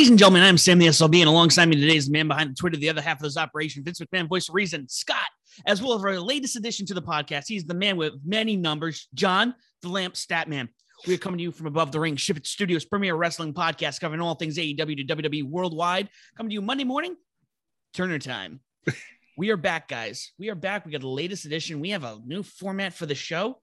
[0.00, 2.48] Ladies and gentlemen, I'm Sam the SLB, and alongside me today is the man behind
[2.48, 5.28] the Twitter, the other half of this operation, Vince McMahon, voice of reason, Scott,
[5.66, 7.44] as well as our latest addition to the podcast.
[7.48, 10.70] He's the man with many numbers, John, the Lamp Statman.
[11.06, 14.00] We are coming to you from above the ring, Ship It Studios, premier wrestling podcast
[14.00, 16.08] covering all things AEW to WWE worldwide.
[16.34, 17.14] Coming to you Monday morning,
[17.92, 18.60] Turner time.
[19.36, 20.32] we are back, guys.
[20.38, 20.86] We are back.
[20.86, 21.78] We got the latest edition.
[21.78, 23.60] We have a new format for the show.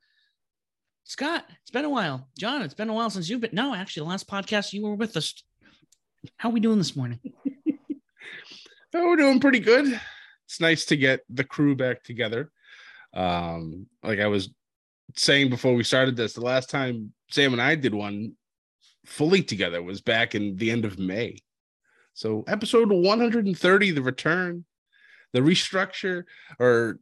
[1.04, 2.28] Scott, it's been a while.
[2.38, 3.50] John, it's been a while since you've been.
[3.54, 5.34] No, actually, the last podcast you were with us
[6.38, 7.20] how are we doing this morning?
[8.94, 10.00] oh, we're doing pretty good.
[10.46, 12.52] It's nice to get the crew back together.
[13.14, 14.50] Um, like I was
[15.16, 18.34] saying before we started this, the last time Sam and I did one
[19.06, 21.40] fully together was back in the end of May.
[22.14, 24.66] So episode 130, the return,
[25.34, 26.24] the restructure,
[26.60, 27.00] or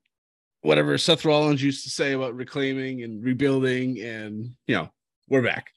[0.61, 4.89] whatever Seth Rollins used to say about reclaiming and rebuilding, and you know,
[5.29, 5.71] we're back.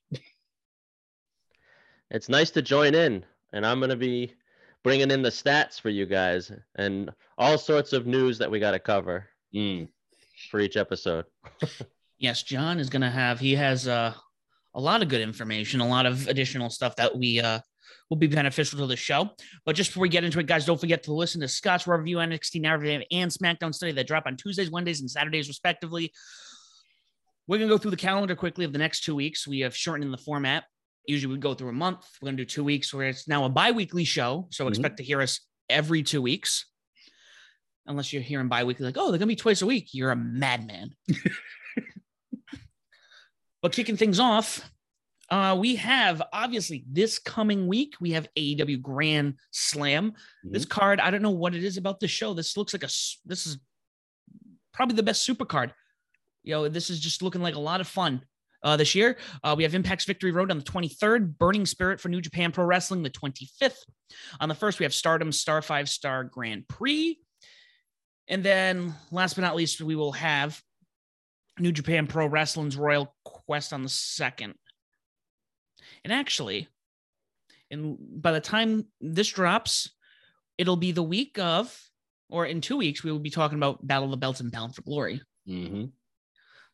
[2.11, 4.35] It's nice to join in and I'm going to be
[4.83, 8.71] bringing in the stats for you guys and all sorts of news that we got
[8.73, 9.89] to cover mm.
[10.51, 11.27] for each episode.
[12.19, 14.15] yes, John is going to have, he has uh,
[14.75, 17.61] a lot of good information, a lot of additional stuff that we uh,
[18.09, 19.31] will be beneficial to the show.
[19.67, 22.17] But just before we get into it, guys, don't forget to listen to Scott's review
[22.19, 26.13] NXT Narrative and SmackDown Study that drop on Tuesdays, Wednesdays, and Saturdays, respectively.
[27.47, 29.47] We're going to go through the calendar quickly of the next two weeks.
[29.47, 30.65] We have shortened the format
[31.09, 32.07] usually we go through a month.
[32.21, 34.47] We're going to do two weeks where it's now a bi-weekly show.
[34.51, 34.69] So mm-hmm.
[34.69, 36.67] expect to hear us every two weeks.
[37.87, 39.89] Unless you're hearing bi-weekly, like, oh, they're gonna be twice a week.
[39.93, 40.95] You're a madman.
[43.63, 44.71] but kicking things off,
[45.31, 50.11] uh, we have obviously this coming week, we have AEW Grand Slam.
[50.11, 50.53] Mm-hmm.
[50.53, 52.35] This card, I don't know what it is about the show.
[52.35, 52.93] This looks like a
[53.25, 53.57] this is
[54.75, 55.73] probably the best super card.
[56.43, 58.21] You know, this is just looking like a lot of fun
[58.63, 59.17] uh, this year.
[59.43, 62.65] Uh, we have Impact's Victory Road on the 23rd, Burning Spirit for New Japan Pro
[62.65, 63.85] Wrestling the 25th.
[64.41, 67.19] On the first, we have Stardom Star Five Star Grand Prix.
[68.29, 70.61] And then, last but not least, we will have
[71.59, 74.55] New Japan Pro Wrestling's Royal Quest on the second.
[76.05, 76.69] And actually,
[77.71, 79.91] and by the time this drops,
[80.57, 81.77] it'll be the week of,
[82.29, 84.75] or in two weeks, we will be talking about Battle of the Belts and Bound
[84.75, 85.23] for Glory.
[85.49, 85.87] Mm-hmm.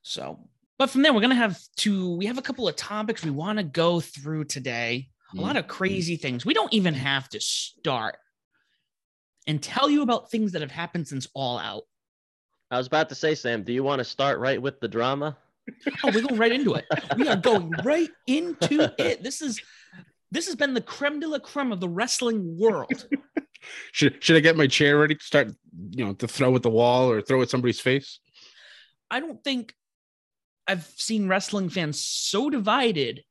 [0.03, 0.49] So
[0.79, 2.17] but from there, we're gonna have to.
[2.17, 5.09] We have a couple of topics we want to go through today.
[5.37, 5.73] A lot of mm-hmm.
[5.73, 6.47] crazy things.
[6.47, 8.17] We don't even have to start
[9.47, 11.85] and tell you about things that have happened since All Out.
[12.71, 15.37] I was about to say, Sam, do you want to start right with the drama?
[16.03, 16.85] Oh, we're going right into it.
[17.17, 19.23] We are going right into it.
[19.23, 19.61] This is
[20.31, 23.07] this has been the creme de la creme of the wrestling world.
[23.93, 25.53] should should I get my chair ready to start,
[25.91, 28.19] you know, to throw at the wall or throw at somebody's face?
[29.11, 29.75] I don't think
[30.67, 33.23] I've seen wrestling fans so divided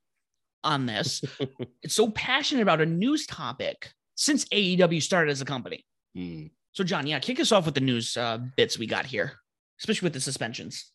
[0.63, 1.21] on this,
[1.83, 5.85] it's so passionate about a news topic since AEW started as a company.
[6.17, 6.51] Mm.
[6.71, 9.33] So, John, yeah, kick us off with the news uh, bits we got here,
[9.79, 10.91] especially with the suspensions.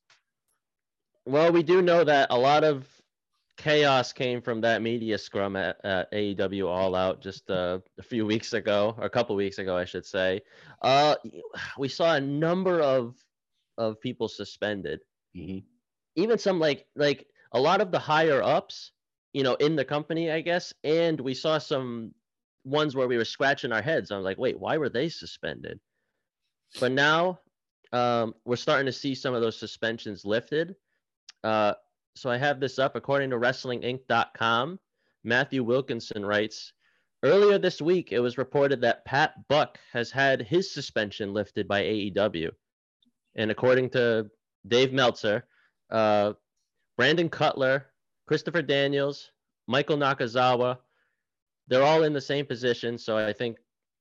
[1.26, 2.88] Well, we do know that a lot of
[3.58, 8.24] chaos came from that media scrum at, at AEW All Out just uh, a few
[8.24, 10.40] weeks ago, or a couple weeks ago, I should say.
[10.80, 11.16] Uh,
[11.76, 13.16] we saw a number of
[13.76, 15.00] of people suspended.
[15.36, 15.58] Mm-hmm
[16.18, 18.92] even some like like a lot of the higher ups,
[19.32, 22.12] you know, in the company, I guess, and we saw some
[22.64, 24.10] ones where we were scratching our heads.
[24.10, 25.80] I was like, wait, why were they suspended?
[26.80, 27.38] But now
[27.92, 30.74] um, we're starting to see some of those suspensions lifted.
[31.42, 31.74] Uh,
[32.16, 34.78] so I have this up according to WrestlingInc.com.
[35.24, 36.72] Matthew Wilkinson writes
[37.22, 41.82] Earlier this week, it was reported that Pat Buck has had his suspension lifted by
[41.82, 42.50] AEW.
[43.34, 44.30] And according to
[44.66, 45.44] Dave Meltzer,
[45.90, 46.32] uh,
[46.96, 47.86] Brandon Cutler,
[48.26, 49.30] Christopher Daniels,
[49.66, 50.78] Michael Nakazawa,
[51.68, 52.98] they're all in the same position.
[52.98, 53.58] So I think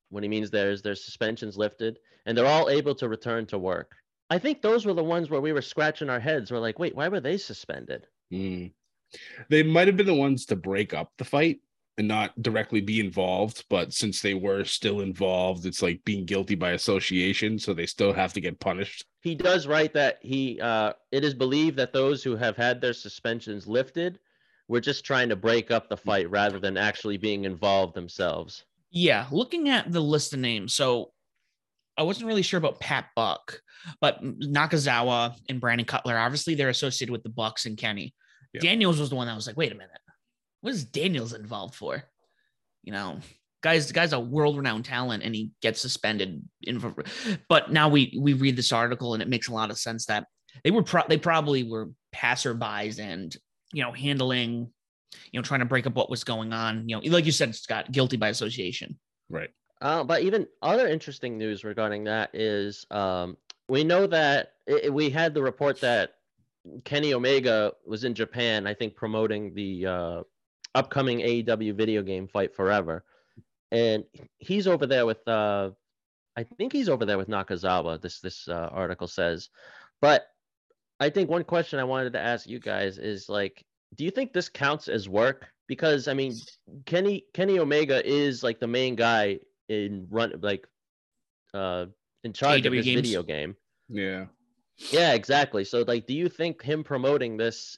[0.09, 3.57] what he means there is their suspensions lifted and they're all able to return to
[3.57, 3.91] work.
[4.29, 6.51] I think those were the ones where we were scratching our heads.
[6.51, 8.07] We're like, wait, why were they suspended?
[8.31, 8.71] Mm.
[9.49, 11.59] They might have been the ones to break up the fight
[11.97, 16.53] and not directly be involved, but since they were still involved, it's like being guilty
[16.53, 19.05] by association, so they still have to get punished.
[19.21, 22.93] He does write that he uh, it is believed that those who have had their
[22.93, 24.19] suspensions lifted
[24.67, 28.63] were just trying to break up the fight rather than actually being involved themselves.
[28.91, 31.11] Yeah, looking at the list of names, so
[31.97, 33.61] I wasn't really sure about Pat Buck,
[33.99, 38.13] but Nakazawa and Brandon Cutler, obviously they're associated with the Bucks and Kenny.
[38.59, 39.99] Daniels was the one that was like, wait a minute
[40.61, 42.03] what is Daniels involved for?
[42.83, 43.19] You know,
[43.61, 46.41] guys, the guy's a world-renowned talent, and he gets suspended.
[46.63, 46.95] In,
[47.49, 50.27] but now we we read this article, and it makes a lot of sense that
[50.63, 53.35] they were pro- they probably were passerbys and
[53.73, 54.71] you know handling
[55.31, 56.87] you know, trying to break up what was going on.
[56.87, 58.97] You know, like you said, Scott, guilty by association.
[59.29, 59.49] Right.
[59.81, 63.37] Uh, but even other interesting news regarding that is um,
[63.69, 66.15] we know that it, we had the report that
[66.83, 70.21] Kenny Omega was in Japan, I think, promoting the uh,
[70.75, 73.03] upcoming AEW video game Fight Forever,
[73.71, 74.03] and
[74.39, 75.71] he's over there with, uh,
[76.35, 78.01] I think he's over there with Nakazawa.
[78.01, 79.49] This this uh, article says,
[80.01, 80.27] but
[80.99, 83.63] I think one question I wanted to ask you guys is like,
[83.95, 85.45] do you think this counts as work?
[85.67, 86.33] Because I mean,
[86.85, 90.65] Kenny Kenny Omega is like the main guy in run like
[91.53, 91.85] uh
[92.23, 93.01] in charge AEW of this games.
[93.01, 93.55] video game.
[93.89, 94.25] Yeah.
[94.91, 95.63] Yeah, exactly.
[95.65, 97.77] So like do you think him promoting this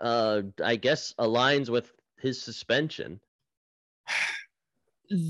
[0.00, 3.20] uh I guess aligns with his suspension?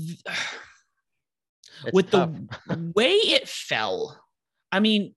[1.91, 2.31] With tough.
[2.67, 4.17] the way it fell,
[4.71, 5.13] I mean,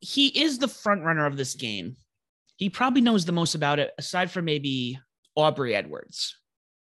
[0.00, 1.96] he is the front runner of this game.
[2.56, 4.98] He probably knows the most about it, aside from maybe
[5.36, 6.36] Aubrey Edwards,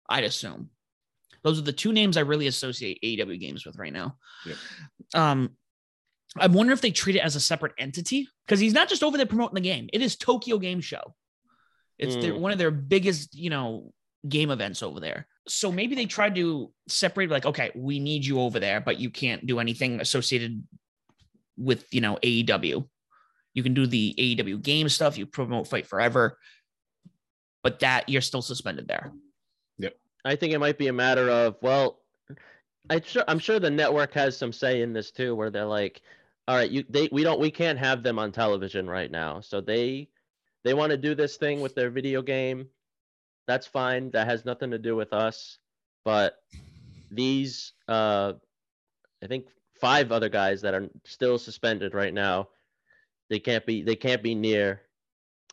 [0.08, 0.70] I'd assume.
[1.42, 4.16] Those are the two names I really associate AEW games with right now.
[4.46, 4.56] Yep.
[5.14, 5.50] Um,
[6.36, 9.16] I wonder if they treat it as a separate entity because he's not just over
[9.16, 9.88] there promoting the game.
[9.92, 11.14] It is Tokyo Game Show.
[12.00, 12.40] It's their, Mm.
[12.40, 13.92] one of their biggest, you know,
[14.28, 15.28] game events over there.
[15.46, 19.10] So maybe they tried to separate, like, okay, we need you over there, but you
[19.10, 20.62] can't do anything associated
[21.56, 22.88] with, you know, AEW.
[23.54, 25.18] You can do the AEW game stuff.
[25.18, 26.38] You promote Fight Forever,
[27.62, 29.12] but that you're still suspended there.
[29.78, 29.90] Yeah.
[30.24, 32.00] I think it might be a matter of well,
[32.88, 36.00] I sure I'm sure the network has some say in this too, where they're like,
[36.48, 39.60] all right, you they we don't we can't have them on television right now, so
[39.60, 40.08] they
[40.64, 42.68] they want to do this thing with their video game.
[43.46, 44.10] That's fine.
[44.12, 45.58] That has nothing to do with us.
[46.04, 46.34] But
[47.10, 48.34] these, uh,
[49.22, 49.46] I think
[49.80, 52.48] five other guys that are still suspended right now,
[53.28, 54.82] they can't be they can't be near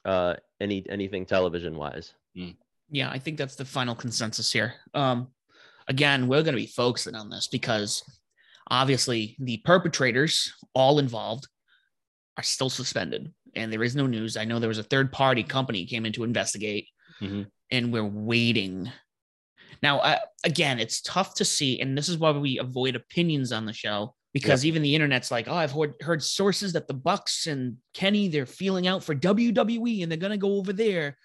[0.05, 2.13] uh, any anything television wise.
[2.89, 4.75] Yeah, I think that's the final consensus here.
[4.93, 5.27] Um,
[5.87, 8.03] again, we're going to be focusing on this because
[8.69, 11.47] obviously the perpetrators, all involved,
[12.37, 14.37] are still suspended, and there is no news.
[14.37, 16.87] I know there was a third party company came in to investigate,
[17.21, 17.47] Mhm.
[17.71, 18.91] and we're waiting.
[19.83, 23.65] Now, uh, again, it's tough to see, and this is why we avoid opinions on
[23.65, 27.47] the show because even the internet's like, oh, I've heard, heard sources that the Bucks
[27.47, 31.17] and Kenny they're feeling out for WWE, and they're going to go over there.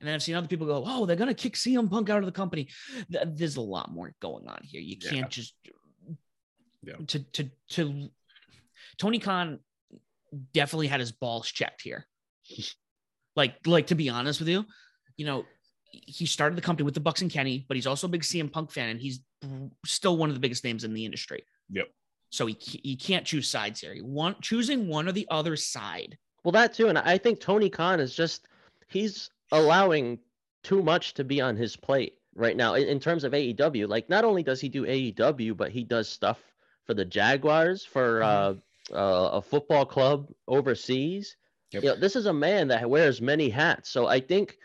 [0.00, 2.18] And then I've seen other people go, oh, they're going to kick CM Punk out
[2.18, 2.68] of the company.
[3.12, 4.80] Th- There's a lot more going on here.
[4.80, 5.54] You can't just
[6.82, 6.94] Yeah.
[7.08, 8.10] to to to
[8.98, 9.60] Tony Khan
[10.52, 12.06] definitely had his balls checked here.
[13.36, 14.66] Like like to be honest with you,
[15.16, 15.44] you know,
[15.92, 18.50] he started the company with the Bucks and Kenny, but he's also a big CM
[18.50, 19.20] Punk fan and he's
[19.86, 21.44] still one of the biggest names in the industry.
[21.70, 21.86] Yep.
[22.30, 23.94] So he he can't choose sides here.
[23.94, 26.18] He want choosing one or the other side.
[26.42, 28.46] Well, that too, and I think Tony Khan is just
[28.88, 30.18] he's allowing
[30.62, 33.88] too much to be on his plate right now in, in terms of AEW.
[33.88, 36.40] Like, not only does he do AEW, but he does stuff
[36.84, 38.54] for the Jaguars, for uh,
[38.92, 41.36] uh, a football club overseas.
[41.72, 41.82] Yep.
[41.82, 43.90] You know, this is a man that wears many hats.
[43.90, 44.56] So I think,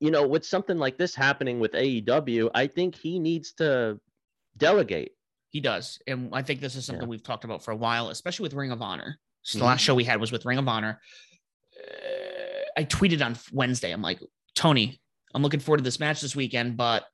[0.00, 4.00] you know, with something like this happening with AEW, I think he needs to
[4.56, 5.12] delegate.
[5.50, 5.98] He does.
[6.06, 7.08] And I think this is something Yeah.
[7.08, 9.18] we've talked about for a while, especially with Ring of Honor.
[9.42, 9.60] So Mhm.
[9.60, 11.00] the last show we had was with Ring of Honor.
[11.78, 13.92] Uh, I tweeted on Wednesday.
[13.92, 14.20] I'm like,
[14.54, 15.00] Tony,
[15.34, 17.06] I'm looking forward to this match this weekend, but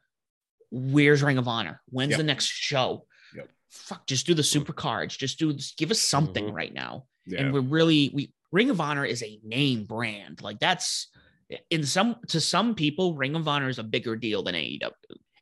[0.71, 1.81] where's Ring of Honor?
[1.91, 2.19] When's Yep.
[2.19, 3.07] the next show?
[3.75, 5.17] Fuck, just do the super cards.
[5.17, 6.53] Just do just give us something Mhm.
[6.55, 7.07] right now.
[7.27, 7.41] Yeah.
[7.43, 10.41] And we're really we Ring of Honor is a name brand.
[10.43, 11.09] Like that's
[11.71, 14.91] in some to some people, Ring of Honor is a bigger deal than AEW.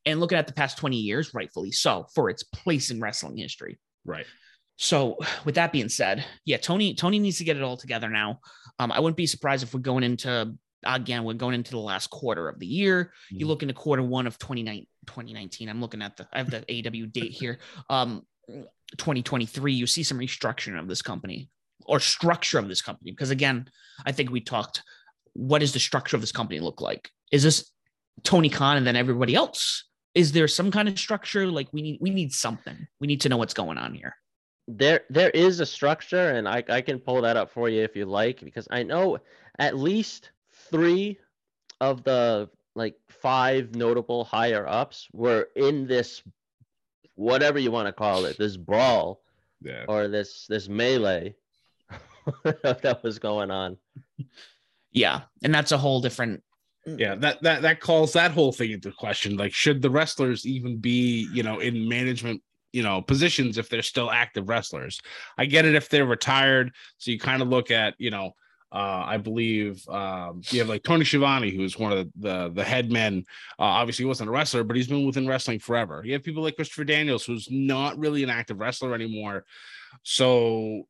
[0.07, 3.79] And looking at the past 20 years, rightfully so, for its place in wrestling history.
[4.05, 4.27] right.
[4.79, 8.41] So, with that being said, yeah, Tony Tony needs to get it all together now.
[8.81, 12.11] Um, I wouldn't be surprised if we're going into again, we're going into the last
[12.11, 13.13] quarter of the year.
[13.31, 13.49] You Mhm.
[13.49, 15.69] look into quarter one of 29 2019.
[15.69, 17.59] I'm looking at the I have the AW date here.
[17.91, 18.23] Um,
[18.99, 19.73] 2023.
[19.73, 21.49] You see some restructuring of this company
[21.87, 23.69] or structure of this company because again,
[24.07, 24.83] I think we talked.
[25.35, 27.11] What does the structure of this company look like?
[27.31, 27.71] Is this
[28.23, 29.85] Tony Khan and then everybody else?
[30.15, 31.47] Is there some kind of structure?
[31.47, 32.77] Like we need we need something.
[33.01, 34.15] We need to know what's going on here.
[34.69, 37.97] there there is a structure and I, I can pull that up for you if
[37.97, 39.19] you like because i know
[39.59, 40.31] at least
[40.73, 41.19] three
[41.81, 46.23] of the like five notable higher ups were in this
[47.15, 49.21] whatever you want to call it this brawl
[49.61, 49.85] Yeah.
[49.87, 51.35] or this this melee
[52.45, 53.77] that was going on
[54.93, 56.43] Yeah, and that's a whole different.
[56.87, 57.15] Yeah.
[57.15, 59.37] That that that calls that whole thing into question.
[59.37, 63.83] Like, should the wrestlers even be, you know, in management, you know, positions if they're
[63.83, 65.01] still active wrestlers?
[65.39, 66.73] I get it if they're retired.
[66.99, 68.33] So you kind of look at, you know,
[68.73, 72.65] Uh, I believe um, you have like Tony Schiavone, who's one of the the, the
[72.65, 73.25] head men.
[73.59, 76.03] Uh, obviously, he wasn't a wrestler, but he's been within wrestling forever.
[76.05, 79.45] You have people like Christopher Daniels, who's not really an active wrestler anymore.
[80.03, 80.85] So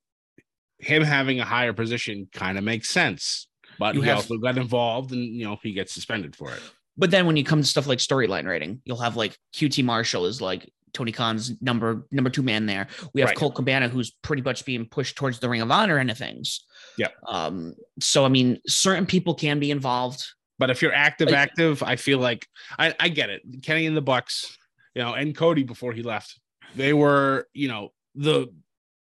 [0.79, 3.49] him having a higher position kind of makes sense.
[3.79, 6.61] But You he have- also got involved, and you know he gets suspended for it.
[6.97, 10.27] But then when you come to stuff like storyline writing, you'll have like QT Marshall
[10.27, 12.87] is like Tony Khan's number number two man there.
[13.15, 13.37] We have Right.
[13.37, 16.65] Colt Cabana who's pretty much being pushed towards the Ring of Honor end of things.
[16.97, 17.09] Yeah.
[17.27, 17.75] Um.
[18.01, 20.25] So I mean, certain people can be involved.
[20.59, 22.47] But if you're active, Like- active, I feel like
[22.79, 23.43] I, I get it.
[23.63, 24.57] Kenny and the Bucks,
[24.95, 26.39] you know, and Cody before he left,
[26.77, 28.49] they were, you know, the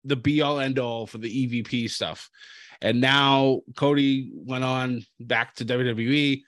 [0.05, 1.29] the be all end all for the
[1.63, 2.29] EVP stuff.
[2.83, 6.43] And now Cody went on back to WWE,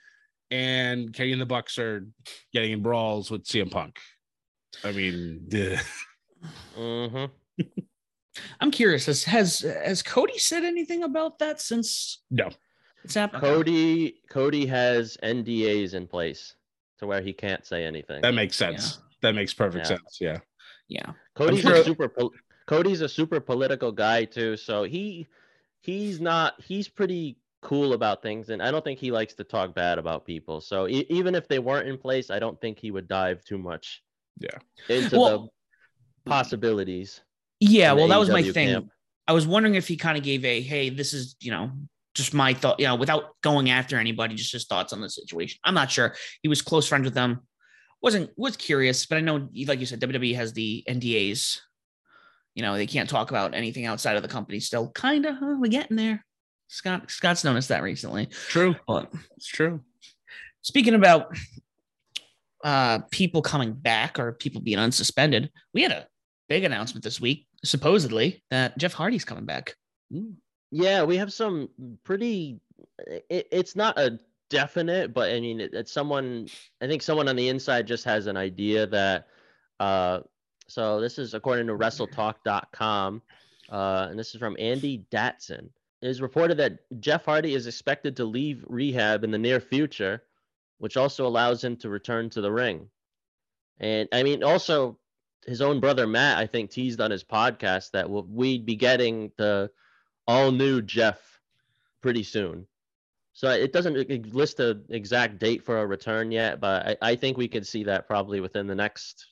[0.51, 2.05] and Kenny and the Bucks are
[2.53, 3.97] getting in brawls with CM Punk.
[4.83, 5.81] I mean, the
[6.75, 7.25] hmm
[8.59, 9.05] I'm curious.
[9.05, 12.49] Has has has Cody said anything about that since no,
[13.03, 13.41] it's happened?
[13.41, 16.55] Cody Cody has NDAs in place
[16.99, 18.21] to where he can't say anything.
[18.21, 18.99] that makes sense.
[19.21, 19.97] That makes perfect Yeah.
[19.97, 20.17] sense.
[20.21, 20.39] Yeah.
[20.87, 21.11] Yeah.
[21.35, 22.33] Cody's sure- a super pol-
[22.65, 25.27] Cody's a super political guy too, so he
[25.81, 29.73] he's not he's pretty cool about things and I don't think he likes to talk
[29.73, 30.61] bad about people.
[30.61, 33.57] So e- even if they weren't in place, I don't think he would dive too
[33.57, 34.03] much
[34.39, 34.57] Yeah.
[34.89, 35.53] into Well-
[36.23, 37.21] the possibilities.
[37.59, 37.93] Yeah.
[37.93, 38.67] Well, that was my AEW thing.
[38.69, 38.89] camp.
[39.27, 41.71] I was wondering if he kind of gave a hey, this is you know
[42.15, 45.59] just my thought, you know, without going after anybody, just his thoughts on the situation.
[45.63, 46.15] I'm not sure.
[46.41, 47.41] He was close friends with them.
[48.01, 51.59] wasn't was curious, but I know, like you said, WWE has the NDAs.
[52.55, 54.59] You know, they can't talk about anything outside of the company.
[54.59, 56.25] Still, kind of, huh, we're getting there.
[56.69, 58.25] Scott Scott's noticed that recently.
[58.49, 58.75] True.
[58.87, 59.81] But It's true.
[60.61, 61.37] speaking about
[62.63, 66.07] uh people coming back or people being unsuspended, we had a
[66.49, 69.75] big announcement this week, supposedly that Jeff Hardy's coming back.
[70.71, 71.69] Yeah, we have some
[72.03, 72.59] pretty.
[73.29, 76.47] It, it's not a definite, but I mean, it, it's someone.
[76.81, 79.27] I think someone on the inside just has an idea that.
[79.79, 80.21] Uh,
[80.69, 83.21] so this is according to WrestleTalk.com,
[83.71, 85.69] uh, and this is from Andy Datson.
[86.01, 90.23] It is reported that Jeff Hardy is expected to leave rehab in the near future,
[90.79, 92.89] which also allows him to return to the ring.
[93.79, 94.99] And I mean, also
[95.45, 99.31] his own brother Matt, I think, teased on his podcast that we'll, we'd be getting
[99.37, 99.71] the
[100.27, 101.39] all new Jeff
[102.01, 102.67] pretty soon.
[103.33, 107.37] So it doesn't list a exact date for a return yet, but I, I think
[107.37, 109.27] we could see that probably within the next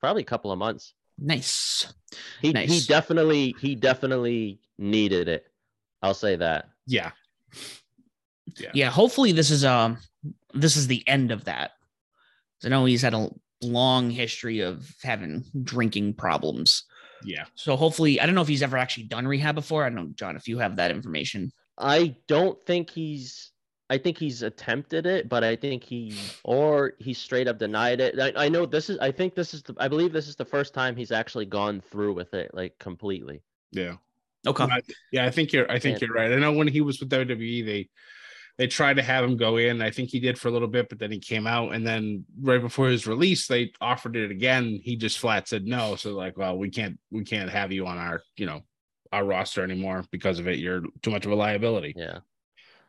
[0.00, 0.94] probably couple of months.
[1.18, 1.92] Nice.
[2.40, 5.46] He he definitely he definitely needed it.
[6.02, 6.68] I'll say that.
[6.86, 7.10] Yeah.
[8.74, 9.98] yeah hopefully this is um
[10.52, 11.72] this is the end of that.
[12.64, 13.30] i know he's had a
[13.62, 16.84] long history of having drinking problems
[17.24, 17.44] Yeah.
[17.54, 20.10] so hopefully i don't know if he's ever actually done rehab before i don't know
[20.14, 23.50] john if you have that information I don't think he's.
[23.88, 26.14] I think he's attempted it, but I think he
[26.44, 28.18] or he straight up denied it.
[28.20, 28.98] I, I know this is.
[28.98, 29.62] I think this is.
[29.62, 32.78] The, I believe this is the first time he's actually gone through with it like
[32.78, 33.42] completely.
[33.72, 33.96] Yeah.
[34.46, 34.80] okay I-
[35.12, 35.68] yeah, I think you're.
[35.72, 36.08] I think Yeah.
[36.08, 36.30] you're right.
[36.30, 37.88] I know when he was with WWE, they
[38.58, 39.80] they tried to have him go in.
[39.80, 42.24] I think he did for a little bit, but then he came out, and then
[42.40, 44.80] right before his release, they offered it again.
[44.82, 45.96] He just flat said no.
[45.96, 48.62] So like, well, we can't we can't have you on our you know
[49.12, 50.58] our roster anymore because of it.
[50.58, 51.94] You're too much of a liability.
[51.96, 52.18] Yeah.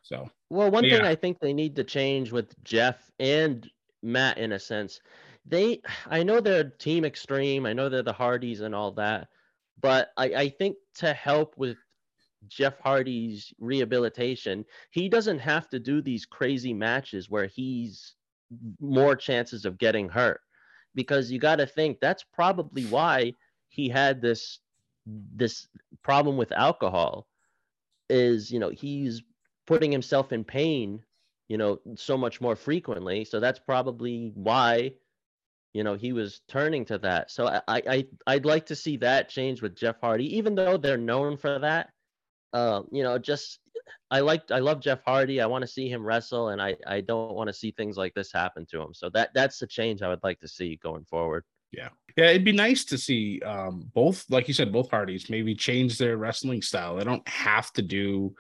[0.02, 1.08] So Well, one thing Yeah.
[1.08, 3.70] I think they need to change with Jeff and
[4.02, 5.00] Matt, in a sense,
[5.46, 5.82] they.
[6.10, 7.66] I know they're Team Extreme.
[7.66, 9.30] I know they're the Hardys and all that,
[9.82, 11.78] but I, I think to help with
[12.48, 18.16] Jeff Hardy's rehabilitation, he doesn't have to do these crazy matches where he's
[18.80, 20.42] more chances of getting hurt,
[20.96, 23.34] because you got to think that's probably why
[23.70, 24.60] he had this
[25.06, 25.68] this
[26.02, 27.28] problem with alcohol
[28.10, 29.22] is you know he's
[29.68, 31.04] putting himself in pain
[31.50, 33.26] you know so much more frequently.
[33.26, 34.94] So that's probably why
[35.74, 37.32] you know he was turning to that.
[37.32, 40.98] So i i i'd like to see that change with jeff hardy even though they're
[40.98, 41.93] known for that
[42.54, 43.60] uh, you know just
[44.12, 47.02] i like i love jeff hardy i want to see him wrestle and i i
[47.02, 50.02] don't want to see things like this happen to him so that that's the change
[50.02, 51.44] i would like to see going forward
[51.74, 55.56] yeah, Yeah, it'd be nice to see um both, like you said, both parties maybe
[55.56, 56.96] change their wrestling style.
[56.96, 58.36] They don't have to do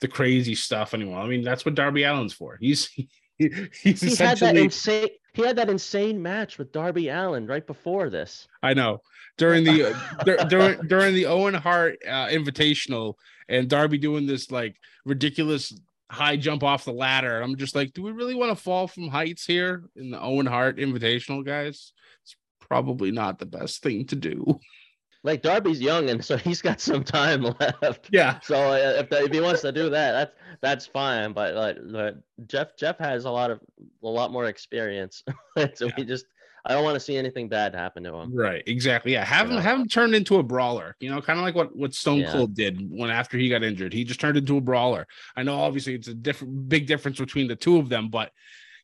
[0.00, 1.18] the crazy stuff anymore.
[1.18, 2.56] I mean, that's what Darby Allin's for.
[2.60, 2.86] He's
[3.38, 3.50] he,
[3.82, 8.08] he's he had that insane he had that insane match with darby allin right before
[8.08, 9.02] this I know
[9.38, 13.14] during the dur- during during the Owen Hart uh, Invitational
[13.48, 15.72] and Darby doing this like ridiculous
[16.10, 17.40] high jump off the ladder.
[17.40, 20.46] I'm just like, do we really want to fall from heights here in the Owen
[20.46, 21.92] Hart Invitational, guys?
[22.22, 24.58] It's probably not the best thing to do.
[25.24, 28.08] like Darby's young, and so he's got some time left.
[28.12, 28.38] Yeah.
[28.40, 31.32] So uh, if, the, if he wants to do that, that's that's fine.
[31.32, 32.14] But like,
[32.46, 33.60] Jeff Jeff has a lot of
[34.02, 35.24] a lot more experience,
[35.74, 35.92] so Yeah.
[35.96, 36.26] we just
[36.66, 38.34] I don't want to see anything bad happen to him.
[38.34, 39.12] Right, exactly.
[39.12, 39.62] Yeah, have him Yeah.
[39.62, 40.96] have him turned into a brawler.
[41.00, 42.32] You know, kind of like what what Stone Yeah.
[42.32, 45.06] Cold did when after he got injured, he just turned into a brawler.
[45.36, 48.32] I know, obviously, it's a different big difference between the two of them, but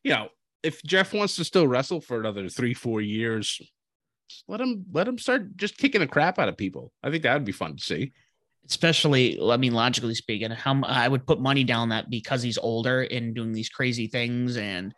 [0.03, 0.29] you know,
[0.63, 3.61] if Jeff wants to still wrestle for another three four years,
[4.47, 6.93] let him let him start just kicking the crap out of people.
[7.03, 8.13] I think that would be fun to see.
[8.69, 13.01] especially i mean logically speaking how I would put money down that because he's older
[13.01, 14.93] and doing these crazy things and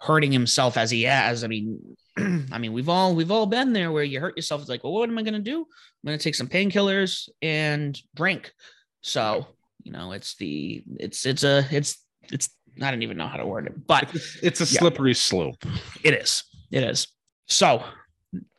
[0.00, 1.78] hurting himself as he has i mean
[2.52, 4.92] i mean we've all we've all been there where you hurt yourself it's like well
[4.94, 8.52] what am i going to do i'm going to take some painkillers and drink
[9.02, 9.46] so
[9.82, 11.98] you know it's the it's it's a it's
[12.32, 12.48] it's
[12.82, 14.10] i don't even know how to word it but
[14.42, 14.80] It's, a Yeah.
[14.80, 15.64] slippery slope.
[16.02, 16.44] it is.
[16.70, 17.08] It is.
[17.46, 17.82] So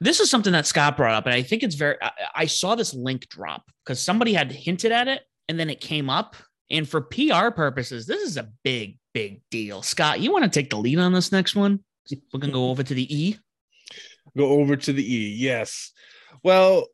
[0.02, 1.96] this is something that Scott brought up, and I think it's very.
[2.02, 5.80] I, I saw this link drop because somebody had hinted at it, and then it
[5.80, 6.36] came up.
[6.70, 9.82] And for PR purposes, this is a big, big deal.
[9.82, 11.80] Scott, you want to take the lead on this next one?
[12.34, 13.38] We're gonna go over to the E.
[14.38, 15.36] go over to the E.
[15.38, 15.91] Yes.
[16.44, 16.88] Well,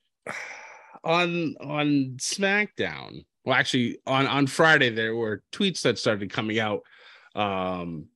[1.04, 3.26] on on SmackDown.
[3.46, 6.82] Well, actually, on on Friday there were tweets that started coming out,
[7.36, 8.08] um,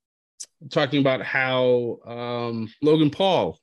[0.70, 3.58] talking about how um, Logan Paul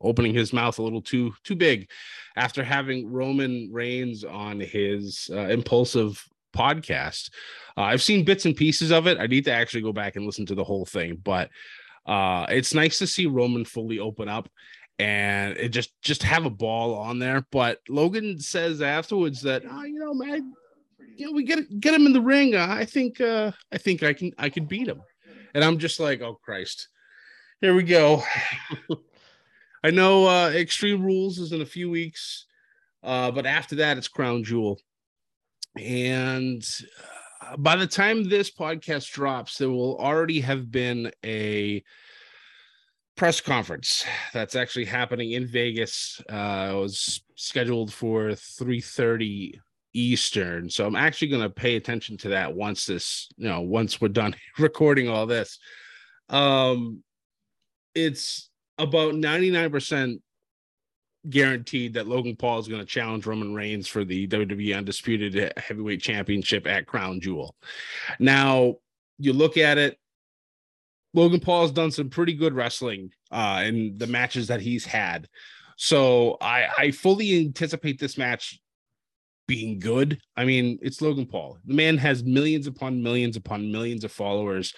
[0.00, 1.90] opening his mouth a little too too big
[2.36, 7.30] after having Roman Reigns on his uh, Impaulsive podcast.
[7.76, 9.18] Uh, I've seen bits and pieces of it.
[9.18, 11.50] I need to actually go back and listen to the whole thing, but
[12.06, 14.48] uh, it's nice to see Roman fully open up
[15.00, 17.46] and it just just have a ball on there.
[17.50, 20.52] But Logan says afterwards that oh, you know, man,
[21.16, 22.54] you know, we get get him in the ring.
[22.54, 25.00] Uh, I think uh, I think I can I can beat him.
[25.54, 26.88] And I'm just like, oh Christ,
[27.60, 28.22] here we go.
[29.82, 32.44] I know uh, Extreme Rules is in a few weeks,
[33.02, 34.78] uh, but after that it's Crown Jewel.
[35.76, 36.66] And
[37.42, 41.82] uh, by the time this podcast drops, there will already have been a
[43.16, 46.22] press conference that's actually happening in Vegas.
[46.30, 49.58] Uh, it was scheduled for 3:30
[49.92, 50.70] Eastern.
[50.70, 54.08] So I'm actually going to pay attention to that once this, you know, once we're
[54.08, 55.58] done recording all this.
[56.28, 57.02] Um
[57.94, 60.20] it's about 99%
[61.28, 66.00] guaranteed that Logan Paul is going to challenge Roman Reigns for the WWE Undisputed Heavyweight
[66.00, 67.54] Championship at Crown Jewel.
[68.18, 68.76] Now,
[69.18, 69.98] you look at it,
[71.12, 75.28] Logan Paul has done some pretty good wrestling uh, in the matches that he's had.
[75.76, 78.60] So I, I fully anticipate this match
[79.46, 80.20] being good.
[80.36, 81.58] I mean, it's Logan Paul.
[81.64, 84.72] The man has millions upon millions upon millions of followers.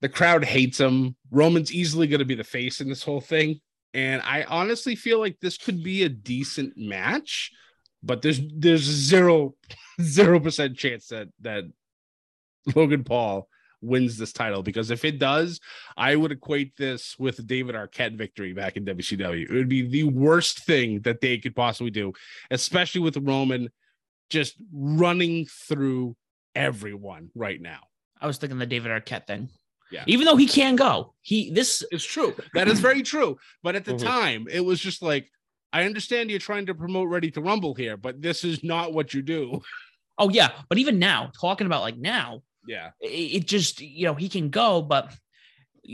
[0.00, 1.16] The crowd hates him.
[1.30, 3.60] Roman's easily going to be the face in this whole thing.
[3.94, 7.50] And I honestly feel like this could be a decent match,
[8.02, 9.54] but there's there's zero
[10.00, 11.64] zero percent chance that that
[12.74, 13.48] Logan Paul
[13.82, 15.60] wins this title because if it does,
[15.96, 19.48] I would equate this with David Arquette victory back in WCW.
[19.48, 22.12] It would be the worst thing that they could possibly do,
[22.50, 23.70] especially with Roman
[24.30, 26.16] just running through
[26.54, 27.80] everyone right now.
[28.20, 29.50] I was thinking the David Arquette thing.
[29.90, 30.04] Yeah.
[30.06, 32.34] Even though he can go, he this is true.
[32.54, 33.36] That is very true.
[33.62, 34.02] But at the Mhm.
[34.02, 35.30] time, it was just like,
[35.72, 39.14] I understand you're trying to promote Ready to Rumble here, but this is not what
[39.14, 39.60] you do.
[40.18, 42.90] oh yeah, but even now, talking about like now, Yeah.
[43.00, 43.06] it,
[43.42, 45.14] it just you know he can go, but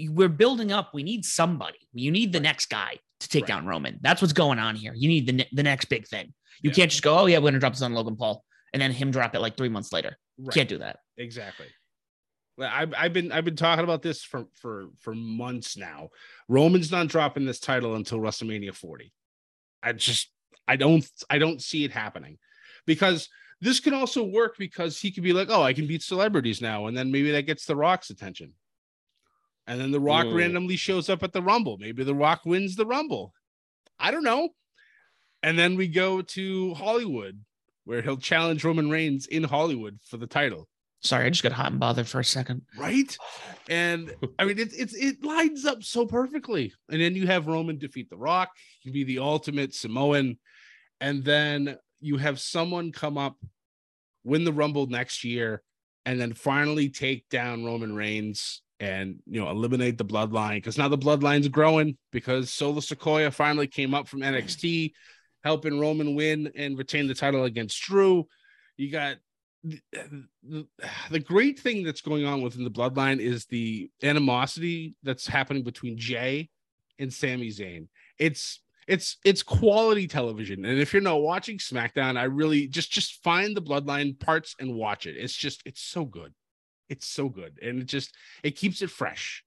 [0.09, 0.95] we're building up.
[0.95, 1.79] We need somebody.
[1.93, 3.49] You need the next guy to take Right.
[3.49, 3.99] down Roman.
[4.01, 4.95] That's what's going on here.
[4.97, 6.33] You need the ne- the next big thing.
[6.63, 6.75] You Yeah.
[6.77, 9.11] can't just go, oh yeah, we're gonna drop this on Logan Paul, and then him
[9.11, 10.17] drop it like three months later.
[10.39, 10.55] Right.
[10.55, 11.01] Can't do that.
[11.19, 11.67] Exactly.
[12.61, 16.11] I've, I've been I've been talking about this for for for months now.
[16.49, 19.13] Roman's not dropping this title until WrestleMania 40.
[19.83, 20.31] I just
[20.69, 22.39] I don't I don't see it happening
[22.87, 23.29] because
[23.61, 26.87] this can also work because he could be like, oh, I can beat celebrities now,
[26.87, 28.53] and then maybe that gets the Rock's attention.
[29.69, 30.35] And then the Rock Mm.
[30.35, 31.79] randomly shows up at the Rumble.
[31.79, 33.33] Maybe the Rock wins the Rumble.
[33.99, 34.51] I don't know.
[35.45, 37.41] And then we go to Hollywood,
[37.85, 40.69] where he'll challenge Roman Reigns in Hollywood for the title
[41.03, 42.63] Sorry, I just got hot and bothered for a second.
[42.79, 43.17] right?
[43.69, 46.73] And I mean, it's it's it lines up so perfectly.
[46.91, 50.39] And then you have Roman defeat The Rock, he be the ultimate Samoan,
[51.01, 53.37] and then you have someone come up,
[54.25, 55.63] win the Rumble next year,
[56.07, 60.89] and then finally take down Roman Reigns and you know eliminate the bloodline because now
[60.89, 64.93] the bloodline's growing because Solo Sikoa finally came up from NXT,
[65.45, 68.27] helping Roman win and retain the title against Drew.
[68.77, 69.17] You got
[69.65, 70.67] the,
[71.11, 75.97] the, great thing that's going on within the bloodline is the animosity that's happening between
[75.97, 76.51] Jey
[76.99, 77.87] and Sami Zayn.
[78.19, 80.65] It's it's it's quality television.
[80.65, 84.75] And if you're not watching smackdown i really just just find the bloodline parts and
[84.75, 85.17] watch it.
[85.17, 86.35] It's just it's so good.
[86.89, 87.59] It's so good.
[87.63, 89.45] And it just it keeps it fresh.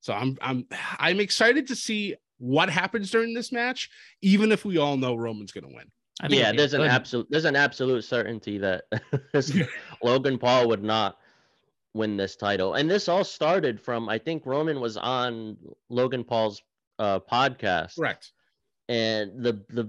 [0.00, 0.66] So i'm i'm
[0.98, 3.88] i'm excited to see what happens during this match
[4.20, 5.90] even if we all know roman's gonna win
[6.28, 8.84] yeah there's an absolute there's an absolute certainty that
[10.02, 11.18] logan paul would not
[11.94, 15.56] win this title and this all started from i think roman was on
[15.88, 16.62] logan paul's
[16.98, 18.32] uh, podcast correct
[18.88, 19.88] and the the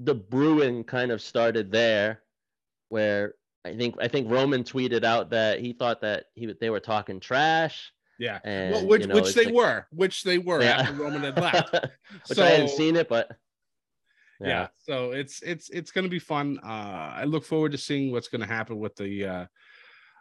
[0.00, 2.22] the brewing kind of started there,
[2.88, 6.80] where I think I think Roman tweeted out that he thought that he they were
[6.80, 7.92] talking trash.
[8.18, 10.80] Yeah, and, well, which you know, which they like, were, which they were yeah.
[10.80, 11.72] after Roman had left.
[12.28, 13.36] which so, I hadn't seen it, but
[14.40, 14.48] yeah.
[14.48, 14.66] yeah.
[14.78, 16.58] so it's it's it's going to be fun.
[16.62, 19.46] Uh, I look forward to seeing what's going to happen with the uh,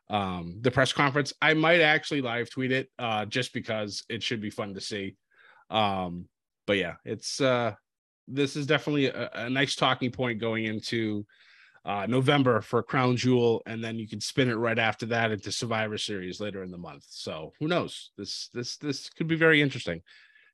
[0.10, 1.34] um the press conference.
[1.42, 5.16] I might actually live tweet it uh, just because it should be fun to see.
[5.70, 6.26] Um,
[6.68, 7.74] but yeah, it's uh
[8.28, 11.26] this is definitely a, a nice talking point going into
[11.86, 15.52] uh November for Crown Jewel, and then you can spin it right after that into
[15.52, 17.06] Survivor Series later in the month.
[17.10, 18.12] So who knows?
[18.18, 20.02] This this this could be very interesting.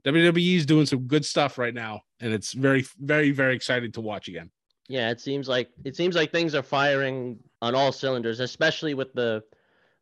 [0.05, 4.01] WWE is doing some good stuff right now, and it's very very very exciting to
[4.01, 4.51] watch again.
[4.87, 9.13] Yeah, it seems like it seems like things are firing on all cylinders, especially with
[9.13, 9.43] the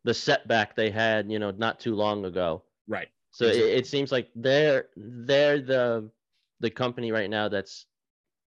[0.04, 2.62] the setback they had, you know, not too long ago.
[2.86, 3.08] Right.
[3.30, 6.10] So it, it, seems like they're they're the
[6.60, 7.86] the company right now that's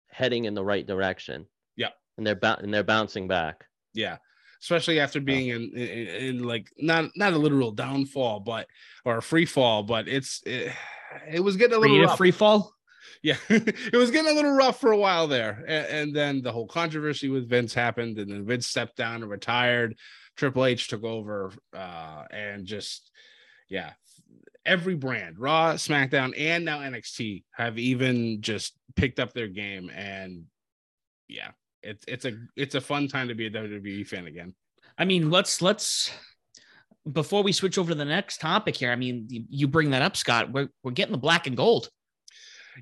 [0.10, 1.46] heading in the right direction.
[1.78, 1.90] Yeah.
[2.18, 3.66] And they're ba- and they're bouncing back.
[3.94, 4.18] Yeah.
[4.62, 8.68] Especially after being in, in, in like not not a literal downfall, but
[9.06, 10.74] or a free fall, but it's it,
[11.30, 12.18] it was getting a little rough.
[12.18, 12.72] free fall.
[13.22, 16.52] Yeah, it was getting a little rough for a while there, and, and then the
[16.52, 19.96] whole controversy with Vince happened, and then Vince stepped down and retired.
[20.36, 23.12] Triple H took over, uh, and just
[23.70, 23.92] yeah,
[24.66, 29.90] every brand, Raw, SmackDown, and now NXT have even just picked up their game.
[29.90, 30.46] And
[31.28, 34.54] yeah, it's it's a it's a fun time to be a WWE fan again.
[34.98, 36.12] I mean, let's let's
[37.12, 38.92] before we switch over to the next topic here.
[38.92, 40.52] I mean, you bring that up, Scott.
[40.52, 41.90] We're we're getting the black and gold.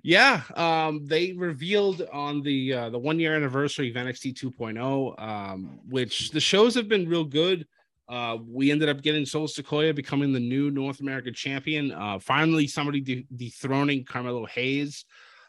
[0.04, 5.80] Yeah, um, they revealed on the uh, the one year anniversary of NXT 2.0, um,
[5.90, 7.68] which the shows have been real good.
[8.08, 11.92] Uh, we ended up getting Solo Sikoa becoming the new North American champion.
[11.92, 15.06] Uh, finally, somebody de- dethroning Carmelo Hayes.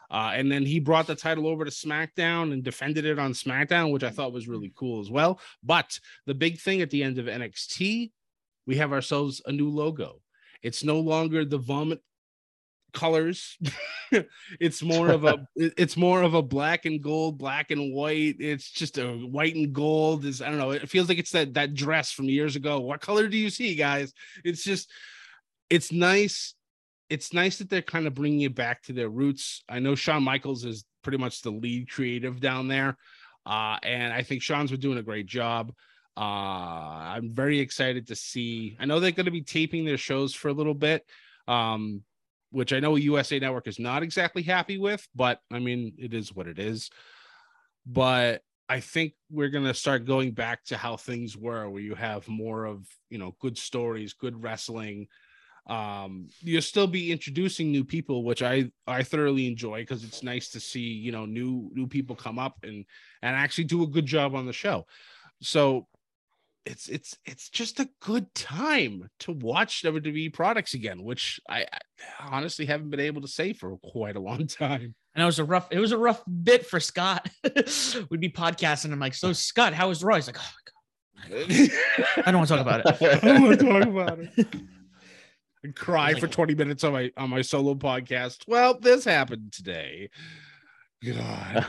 [0.09, 3.91] Uh, and then he brought the title over to SmackDown and defended it on SmackDown,
[3.91, 5.39] which I thought was really cool as well.
[5.63, 8.11] But the big thing at the end of NXT,
[8.65, 10.21] we have ourselves a new logo.
[10.61, 12.01] It's no longer the vomit
[12.93, 13.57] colors.
[14.59, 18.37] it's more of a it's more of a black and gold, black and white.
[18.39, 20.25] It's just a white and gold.
[20.25, 20.71] Is I don't know.
[20.71, 22.79] It feels like it's that that dress from years ago.
[22.79, 24.13] What color do you see, guys?
[24.45, 24.89] It's just
[25.69, 26.53] it's nice.
[27.09, 29.63] It's nice that they're kind of bringing it back to their roots.
[29.67, 32.97] I know Shawn Michaels is pretty much the lead creative down there,
[33.45, 35.73] uh, and I think Shawn's been doing a great job.
[36.15, 38.77] Uh, I'm very excited to see.
[38.79, 41.05] I know they're going to be taping their shows for a little bit.
[41.47, 42.03] Um,
[42.53, 46.35] which I know USA Network is not exactly happy with, but I mean, it is
[46.35, 46.91] what it is.
[47.83, 51.95] But I think we're going to start going back to how things were, where you
[51.95, 55.07] have more of, you know, good stories, good wrestling.
[55.65, 60.49] Um, you'll still be introducing new people, which I I thoroughly enjoy because it's nice
[60.49, 62.85] to see, you know, new new people come up and
[63.23, 64.85] and actually do a good job on the show.
[65.41, 65.87] So
[66.65, 72.27] it's it's it's just a good time to watch WWE products again, which I, I,
[72.29, 74.95] honestly haven't been able to say for quite a long time.
[75.15, 77.29] And it was a rough, it was a rough bit for Scott.
[78.09, 78.91] We'd be podcasting.
[78.91, 80.15] I'm like, so Scott, how was Raw?
[80.15, 80.51] He's like, oh
[81.29, 81.69] my god,
[82.25, 83.23] I don't want to talk about it.
[83.23, 84.55] I don't want to talk about it.
[85.63, 88.43] And cry like, for 20 minutes on my on my solo podcast.
[88.47, 90.09] Well, this happened today.
[91.05, 91.65] God.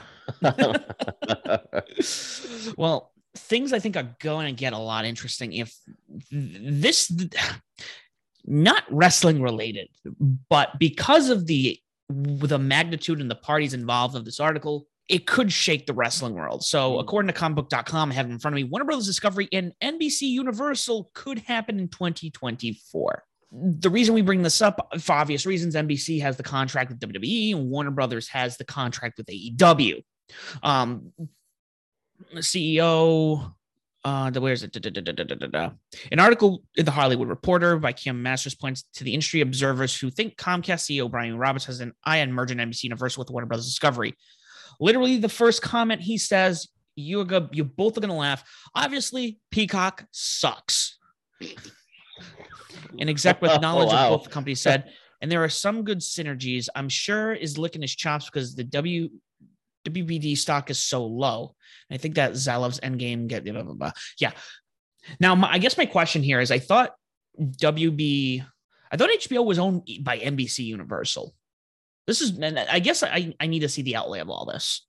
[2.76, 5.74] well, things I think are going to get a lot interesting if
[6.30, 7.12] this
[8.46, 9.88] not wrestling related,
[10.48, 11.78] but because of the
[12.10, 16.64] the magnitude and the parties involved of this article, it could shake the wrestling world.
[16.64, 17.00] So, mm.
[17.00, 21.10] according to comicbook.com, I have in front of me, Warner Brothers Discovery and NBC Universal
[21.14, 23.24] could happen in 2024.
[23.52, 27.54] The reason we bring this up, for obvious reasons, NBC has the contract with WWE
[27.54, 30.02] and Warner Brothers has the contract with AEW.
[30.62, 31.12] Um,
[32.36, 33.54] CEO.
[34.04, 34.72] Uh, the where's it?
[34.72, 35.70] Da, da, da,
[36.12, 40.10] An article in the Hollywood Reporter by Kim Masters points to the industry observers who
[40.10, 43.64] think Comcast CEO Brian Roberts has an eye on merging NBC Universal with Warner Brothers
[43.66, 44.14] Discovery.
[44.78, 49.38] Literally, the first comment he says, "You are go, you both are gonna laugh." Obviously,
[49.50, 50.98] Peacock sucks.
[52.98, 54.12] An exec with knowledge oh, wow.
[54.12, 56.68] of both companies said, and there are some good synergies.
[56.74, 59.08] I'm sure is licking his chops because the W
[59.84, 61.54] WBD stock is so low.
[61.90, 63.92] I think that Zaslav's endgame get blah, blah, blah.
[64.18, 64.32] yeah.
[65.20, 66.92] Now, my, I guess my question here is: I thought
[67.38, 68.44] WB,
[68.90, 71.34] I thought HBO was owned by NBC Universal.
[72.06, 74.86] This is, and I guess I I need to see the outlay of all this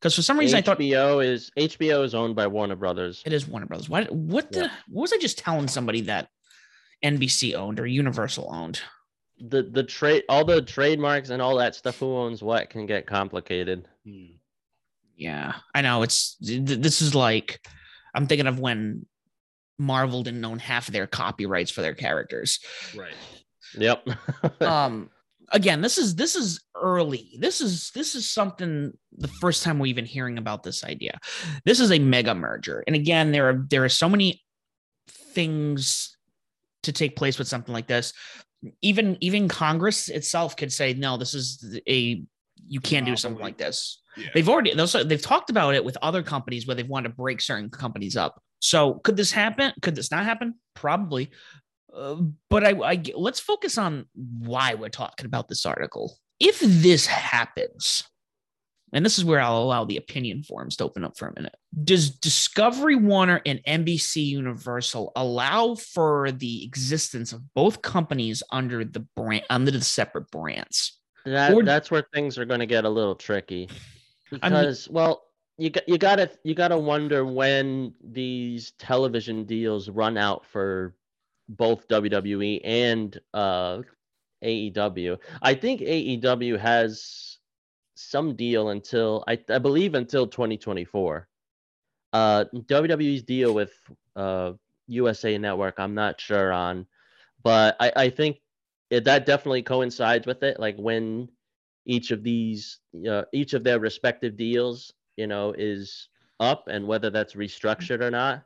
[0.00, 3.22] because for some reason HBO I thought HBO is HBO is owned by Warner Brothers.
[3.24, 3.88] it is Warner Brothers.
[3.88, 4.70] What what the Yeah.
[4.88, 6.28] what was I just telling somebody that
[7.04, 8.80] NBC owned or Universal owned?
[9.38, 11.98] The the trade all the trademarks and all that stuff.
[11.98, 13.88] Who owns what can get complicated.
[14.04, 14.36] Hmm.
[15.16, 16.02] Yeah, I know.
[16.02, 17.60] It's this is like
[18.14, 19.06] I'm thinking of when
[19.78, 22.58] Marvel didn't own half of their copyrights for their characters.
[22.96, 23.14] Right.
[23.76, 24.08] Yep.
[24.60, 25.10] um
[25.50, 29.86] again this is this is early this is this is something the first time we're
[29.86, 31.18] even hearing about this idea
[31.64, 34.42] this is a mega merger and again there are there are so many
[35.08, 36.16] things
[36.82, 38.12] to take place with something like this
[38.80, 42.24] even even congress itself could say no this is a
[42.68, 44.28] you can't do something like this Yeah.
[44.34, 47.70] they've already they've talked about it with other companies where they've wanted to break certain
[47.70, 51.30] companies up so could this happen could this not happen probably
[51.94, 52.16] uh,
[52.50, 56.16] but I, I let's focus on why we're talking about this article.
[56.40, 58.04] If this happens,
[58.92, 61.54] and this is where I'll allow the opinion forums to open up for a minute.
[61.84, 69.06] Does Discovery Warner and NBC Universal allow for the existence of both companies under the
[69.16, 70.98] brand under the separate brands?
[71.24, 73.68] That Or- that's where things are going to get a little tricky
[74.42, 75.24] I mean- because well
[75.56, 80.44] you got you got to you got to wonder when these television deals run out
[80.44, 80.94] for
[81.48, 83.82] both WWE and uh
[84.42, 85.16] AEW.
[85.40, 87.38] I think AEW has
[87.94, 91.28] some deal until I, I believe until 2024.
[92.12, 93.72] Uh WWE's deal with
[94.16, 94.52] uh
[94.88, 96.86] USA Network I'm not sure on,
[97.44, 98.38] but I I think
[98.90, 101.28] it, that definitely coincides with it like when
[101.86, 106.08] each of these uh, each of their respective deals you know is
[106.40, 108.44] up and whether that's restructured or not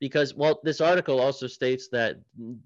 [0.00, 2.16] because well this article also states that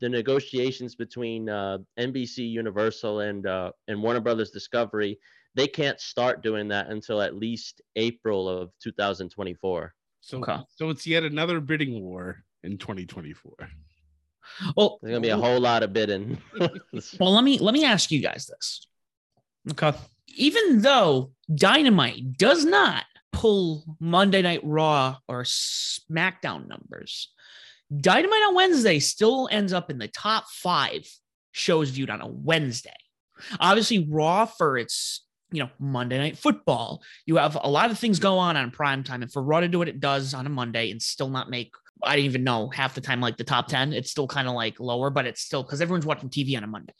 [0.00, 5.18] the negotiations between uh, nbc universal and uh, and warner brothers discovery
[5.54, 10.59] they can't start doing that until at least april of 2024 So Okay.
[10.76, 13.54] so it's yet another bidding war in 2024.
[14.76, 16.38] Well, there's gonna be a whole lot of bidding
[17.18, 18.86] Well, let me let me ask you guys this.
[19.70, 19.92] Okay.
[20.36, 27.32] Even though Dynamite does not pull Monday Night Raw or SmackDown numbers,
[27.94, 31.06] Dynamite on Wednesday still ends up in the top five
[31.52, 32.90] shows viewed on a Wednesday.
[33.58, 37.02] Obviously, Raw for its you know Monday Night Football.
[37.26, 39.68] You have a lot of things go on on prime time, and for Raw to
[39.68, 42.68] do what it does on a Monday and still not make I don't even know
[42.68, 43.92] half the time like the top ten.
[43.92, 46.66] It's still kind of like lower, but it's still because everyone's watching TV on a
[46.66, 46.94] Monday.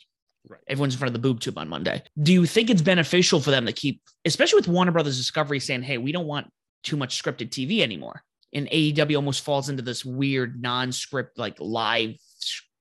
[0.49, 0.61] Right.
[0.69, 2.03] Everyone's in front of the boob tube on Monday.
[2.23, 5.83] Do you think it's beneficial for them to keep, especially with Warner Brothers Discovery saying,
[5.83, 6.51] hey, we don't want
[6.83, 8.23] too much scripted TV anymore?
[8.53, 12.17] And AEW almost falls into this weird non-script, like live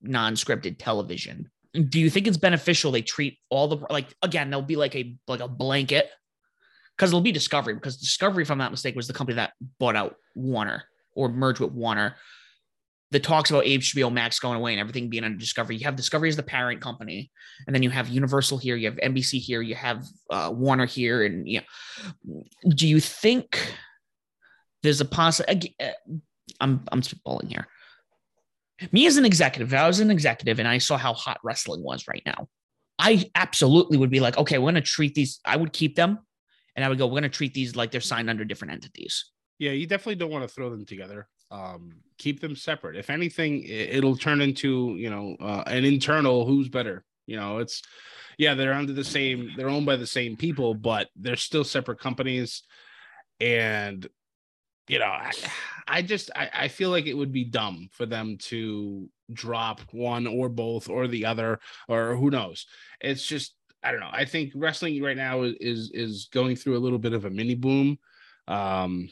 [0.02, 1.52] non-scripted television.
[1.74, 5.16] Do you think it's beneficial they treat all the like again, there'll be like a
[5.28, 6.10] like a blanket
[6.98, 9.96] because it'll be Discovery, because Discovery, if I'm not mistaken, was the company that bought
[9.96, 10.84] out Warner
[11.20, 12.16] or merge with Warner.
[13.12, 15.76] The talks about HBO Max going away and everything being under Discovery.
[15.76, 17.32] You have Discovery as the parent company,
[17.66, 21.26] and then you have Universal here, you have NBC here, you have uh, Warner here,
[21.26, 21.62] and yeah.
[22.68, 23.60] Do you think
[24.84, 25.54] there's a possible?
[26.62, 27.68] I'm I'm spitballing here.
[28.94, 31.84] Me as an executive, if I was an executive and I saw how hot wrestling
[31.84, 32.48] was right now,
[32.98, 35.40] I absolutely would be like, okay, we're gonna treat these.
[35.44, 36.20] I would keep them,
[36.76, 39.26] and I would go, we're gonna treat these like they're signed under different entities.
[39.60, 41.28] Yeah, you definitely don't want to throw them together.
[41.52, 42.96] Um, keep them separate.
[42.96, 47.04] If anything, it'll turn into you know uh, an internal who's better.
[47.28, 47.84] You know, it's
[48.40, 52.00] yeah, they're under the same, they're owned by the same people, but they're still separate
[52.00, 52.64] companies.
[53.42, 54.08] And
[54.88, 55.32] you know, I,
[55.88, 60.26] I just I, I feel like it would be dumb for them to drop one
[60.26, 62.66] or both or the other or who knows.
[63.02, 64.10] It's just I don't know.
[64.12, 67.56] I think wrestling right now is is, going through a little bit of a mini
[67.56, 67.98] boom.
[68.48, 69.10] Um,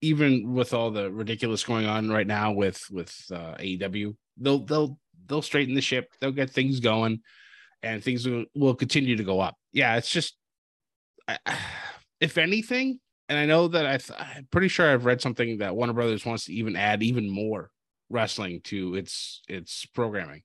[0.00, 4.98] even with all the ridiculous going on right now with with uh, AEW, they'll they'll
[5.26, 6.12] they'll straighten the ship.
[6.20, 7.20] They'll get things going,
[7.82, 9.56] and things will, will continue to go up.
[9.72, 10.36] Yeah, it's just,
[11.26, 11.38] I,
[12.20, 15.92] if anything, and I know that I I'm pretty sure I've read something that Warner
[15.92, 17.70] Brothers wants to even add even more
[18.10, 20.42] wrestling to its its programming.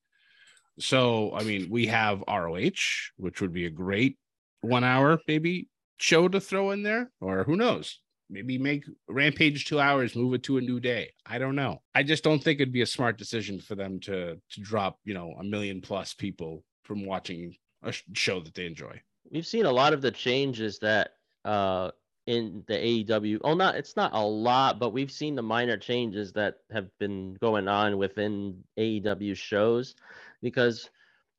[0.80, 4.18] So I mean, we have ROH, which would be a great
[4.62, 8.00] one hour maybe show to throw in there, or who knows?
[8.34, 11.12] Maybe make Rampage two hours, move it to a new day.
[11.26, 11.82] I don't know.
[11.94, 15.14] I just don't think it'd be a smart decision for them to to drop, you
[15.14, 19.00] know, a million plus people from watching a show that they enjoy.
[19.32, 21.12] We've seen a lot of the changes that
[21.46, 21.92] uh
[22.26, 23.40] in the AEW.
[23.44, 27.36] Oh, not it's not a lot, but we've seen the minor changes that have been
[27.40, 29.96] going on within AEW shows
[30.42, 30.90] because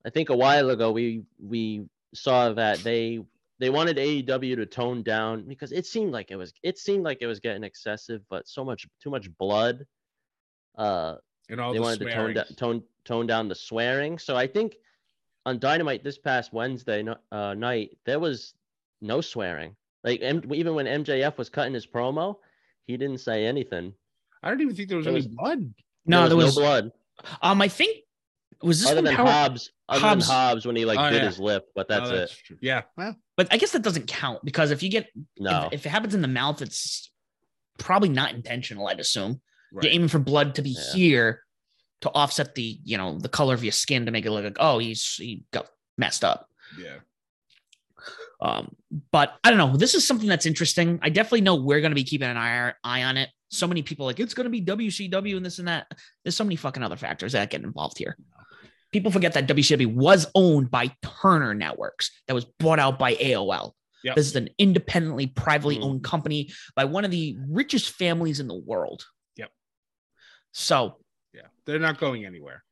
[0.04, 3.20] I think a while ago we we saw that they
[3.64, 7.18] they wanted AEW to tone down because it seemed like it was it seemed like
[7.22, 9.86] it was getting excessive, but so much too much blood.
[10.76, 11.14] Uh,
[11.48, 12.34] And all they the wanted to tone, swearing.
[12.34, 14.18] da- tone tone down the swearing.
[14.18, 14.76] So I think
[15.46, 18.52] on Dynamite this past Wednesday uh, night there was
[19.00, 19.74] no swearing.
[20.02, 22.36] Like M- even when MJF was cutting his promo,
[22.86, 23.94] he didn't say anything.
[24.42, 25.72] I don't even think there was There any was- blood.
[26.04, 26.92] No, there was, no blood
[27.40, 28.03] um, I think
[28.62, 29.70] was this other than Power, Hobbs.
[29.88, 31.28] Other Hobbs- than Hobbs when he like Oh, bit yeah.
[31.28, 32.32] his lip, but that's, Oh, it.
[32.44, 32.56] true.
[32.60, 32.82] Yeah.
[32.96, 35.88] Well, but I guess that doesn't count because if you get No, if, if it
[35.90, 37.10] happens in the mouth, it's
[37.78, 38.86] probably not intentional.
[38.88, 39.40] I'd assume
[39.72, 39.84] right.
[39.84, 40.92] you're aiming for blood to be Yeah.
[40.94, 41.40] here
[42.02, 44.56] to offset the you know the color of your skin to make it look like
[44.60, 46.48] oh he's he got messed up.
[46.78, 46.96] yeah.
[48.40, 48.74] Um,
[49.10, 49.76] but I don't know.
[49.76, 50.98] This is something that's interesting.
[51.02, 53.30] I definitely know we're going to be keeping an eye, eye on it.
[53.48, 55.86] So many people are like it's going to be WCW and this and that.
[56.24, 58.16] There's so many fucking other factors that get involved here.
[58.94, 63.72] People forget that WCW was owned by Turner Networks that was bought out by AOL.
[64.04, 64.14] Yep.
[64.14, 65.82] This is an independently, privately Mhm.
[65.82, 69.04] owned company by one of the richest families in the world.
[69.34, 69.50] Yep.
[70.52, 71.00] So,
[71.32, 71.48] Yeah.
[71.64, 72.62] They're not going anywhere.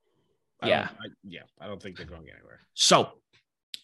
[0.60, 0.88] I Yeah.
[0.92, 1.42] I, yeah.
[1.60, 2.60] I don't think they're going anywhere.
[2.74, 3.20] So,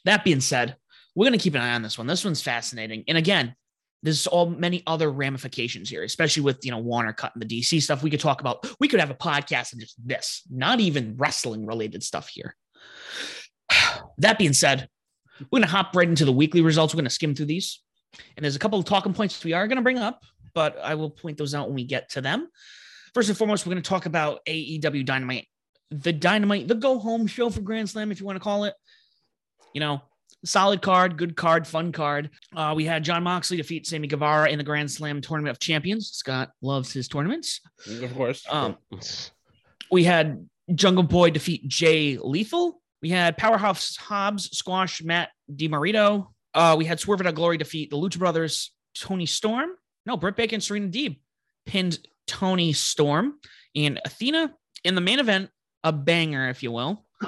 [0.04, 0.76] that being said,
[1.16, 2.06] we're going to keep an eye on this one.
[2.06, 3.02] This one's fascinating.
[3.08, 3.56] And again,
[4.02, 8.02] there's all many other ramifications here, especially with you know Warner cutting the DC stuff.
[8.02, 8.66] We could talk about.
[8.80, 12.54] We could have a podcast and just this, not even wrestling related stuff here.
[14.20, 14.88] That being said,
[15.52, 16.92] we're to hop right into the weekly results.
[16.92, 17.80] We're to skim through these,
[18.36, 21.10] and there's a couple of talking points we are to bring up, but I will
[21.10, 22.48] point those out when we get to them.
[23.14, 25.46] First and foremost, we're to talk about AEW Dynamite,
[25.92, 28.74] the Dynamite, the go home show for Grand Slam, if you want to call it
[29.72, 30.02] you know,
[30.44, 32.30] solid card, good card, fun card.
[32.54, 36.10] Uh, we had Jon Moxley defeat Sammy Guevara in the Grand Slam Tournament of Champions.
[36.10, 37.60] Scott loves his tournaments.
[37.86, 38.44] Of course.
[38.48, 38.76] Um,
[39.90, 42.80] we had Jungle Boy defeat Jay Lethal.
[43.00, 46.28] We had Powerhouse Hobbs squash Matt DiMarito.
[46.54, 49.70] Uh, we had Swerve Out Glory defeat the Lucha Brothers, Toni Storm.
[50.06, 51.18] No, Britt Baker and Serena Deeb
[51.66, 53.34] pinned Toni Storm
[53.76, 55.50] and Athena in the main event,
[55.84, 57.04] a banger, if you will.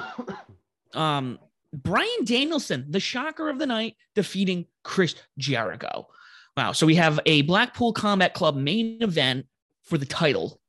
[0.92, 1.38] Um,
[1.72, 6.08] Bryan Danielson, the shocker of the night, defeating Chris Jericho.
[6.56, 6.72] Wow.
[6.72, 9.46] So we have a Blackpool Combat Club main event
[9.84, 10.60] for the title,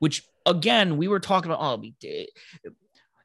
[0.00, 1.62] which again, we were talking about.
[1.62, 2.28] Oh, we did.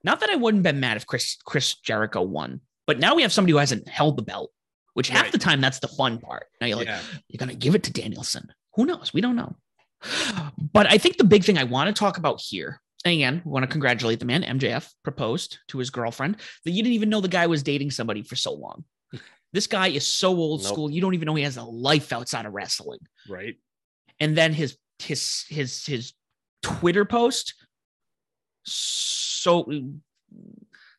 [0.04, 3.24] Not that I wouldn't have been mad if Chris Chris Jericho won, but now we
[3.24, 4.52] have somebody who hasn't held the belt,
[4.94, 5.32] which half Right.
[5.32, 6.46] the time that's the fun part.
[6.62, 7.02] Now you're like, yeah.
[7.28, 8.54] you're gonna give it to Danielson.
[8.76, 9.14] Who knows?
[9.14, 9.56] We don't know.
[10.72, 13.64] But I think the big thing I want to talk about here, again, we want
[13.64, 14.44] to congratulate the man.
[14.44, 18.24] MJF proposed to his girlfriend that you didn't even know the guy was dating somebody
[18.24, 18.84] for so long.
[19.52, 20.72] This guy is so old Nope.
[20.74, 20.92] school.
[20.92, 23.00] You don't even know he has a life outside of wrestling.
[23.28, 23.56] Right.
[24.20, 26.14] And then his his his his
[26.62, 27.56] Twitter post.
[28.64, 29.64] So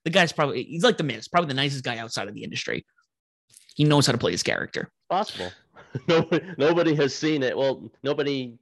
[0.05, 2.85] the guy's probably he's like the Miz, probably the nicest guy outside of the industry.
[3.77, 4.91] He knows how to play his character.
[5.09, 5.53] possible.
[6.09, 7.57] nobody, nobody has seen it.
[7.57, 8.59] Well, nobody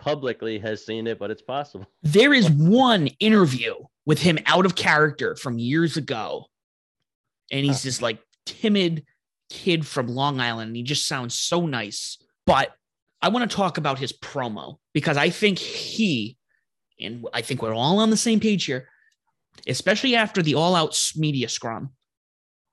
[0.00, 1.86] publicly has seen it, but it's possible.
[2.02, 3.74] There is one interview
[4.06, 6.46] with him out of character from years ago.
[7.52, 7.86] And he's Huh.
[7.88, 9.04] this like timid
[9.50, 10.68] kid from Long Island.
[10.68, 12.18] And he just sounds so nice.
[12.46, 12.72] But
[13.22, 16.36] I want to talk about his promo because I think he,
[16.98, 18.88] and I think we're all on the same page here,
[19.68, 21.90] especially after the all out media scrum,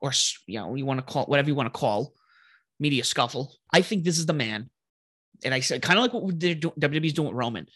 [0.00, 0.12] or,
[0.46, 2.14] you know, you want to call whatever you want to call
[2.80, 3.54] media scuffle.
[3.72, 4.70] I think this is the man.
[5.44, 7.66] And I said, kind of like what WWE's doing with Roman.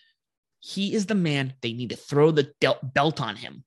[0.61, 1.55] He is the man.
[1.61, 3.65] They need to throw the del- belt on him,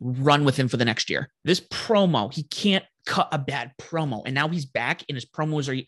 [0.00, 1.30] run with him for the next year.
[1.44, 4.22] This promo, he can't cut a bad promo.
[4.24, 5.84] And now he's back, and his promos are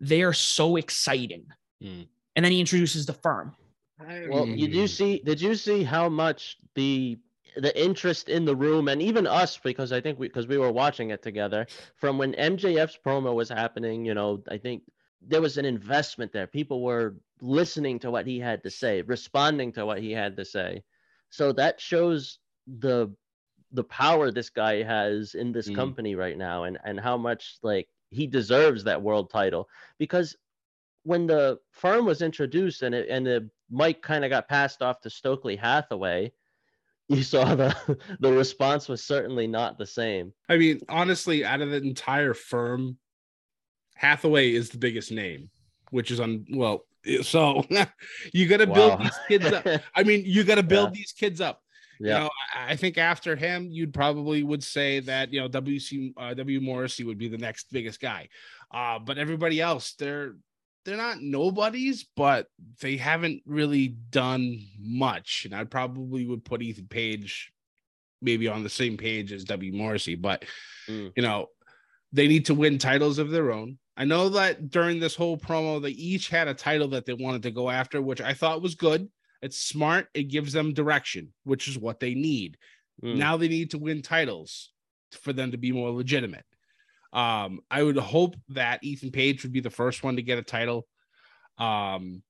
[0.00, 1.46] they are so exciting.
[1.80, 2.02] Hmm.
[2.34, 3.54] And then he introduces the firm.
[3.98, 4.88] Well, you do Mm.
[4.90, 5.18] see?
[5.24, 7.18] Did you see how much the
[7.56, 10.70] the interest in the room and even us because I think we because we were
[10.70, 11.66] watching it together
[11.96, 14.04] from when MJF's promo was happening.
[14.04, 14.82] You know, I think
[15.20, 16.46] there was an investment there.
[16.46, 20.44] People were listening to what he had to say, responding to what he had to
[20.44, 20.82] say.
[21.30, 23.14] So that shows the
[23.72, 25.74] the power this guy has in this Mm.
[25.74, 30.36] company right now and and how much like he deserves that world title because
[31.02, 35.00] when the firm was introduced and it, and the mic kind of got passed off
[35.00, 36.32] to Stokely Hathaway,
[37.08, 40.32] you saw the the response was certainly not the same.
[40.48, 42.98] I mean, honestly, out of the entire firm,
[43.96, 45.50] Hathaway is the biggest name,
[45.90, 46.84] which is on well.
[47.22, 47.64] So
[48.32, 49.04] you got to build Wow.
[49.04, 49.64] these kids up.
[49.94, 50.94] I mean, you got to build Yeah.
[50.98, 51.62] these kids up.
[52.00, 56.12] You know, I, I think after him, you'd probably would say that you know WC
[56.16, 58.28] uh, W Morrissey would be the next biggest guy.
[58.74, 60.34] Uh, but everybody else, they're
[60.84, 62.48] they're not nobodies, but
[62.80, 65.44] they haven't really done much.
[65.46, 67.52] And I probably would put Ethan Page
[68.20, 70.44] maybe on the same page as W Morrissey, but
[70.90, 71.12] Mm.
[71.16, 71.46] you know,
[72.12, 73.78] they need to win titles of their own.
[73.96, 77.42] I know that during this whole promo, they each had a title that they wanted
[77.44, 79.08] to go after, which I thought was good.
[79.42, 80.08] It's smart.
[80.12, 82.58] It gives them direction, which is what they need.
[83.02, 83.16] Mm.
[83.16, 84.70] Now they need to win titles
[85.12, 86.44] for them to be more legitimate.
[87.12, 90.42] Um, I would hope that Ethan Page would be the first one to get a
[90.42, 90.86] title.
[91.58, 92.22] Um,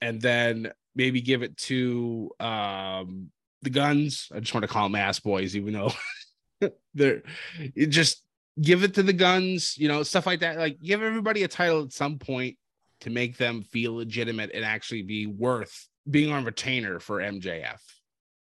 [0.00, 3.30] and then maybe give it to um
[3.62, 4.28] the guns.
[4.34, 5.92] I just want to call them ass boys, even though
[6.94, 7.22] they're
[7.58, 8.22] it just
[8.60, 10.56] give it to the guns, you know, stuff like that.
[10.58, 12.56] Like give everybody a title at some point
[13.00, 17.80] to make them feel legitimate and actually be worth being on retainer for MJF.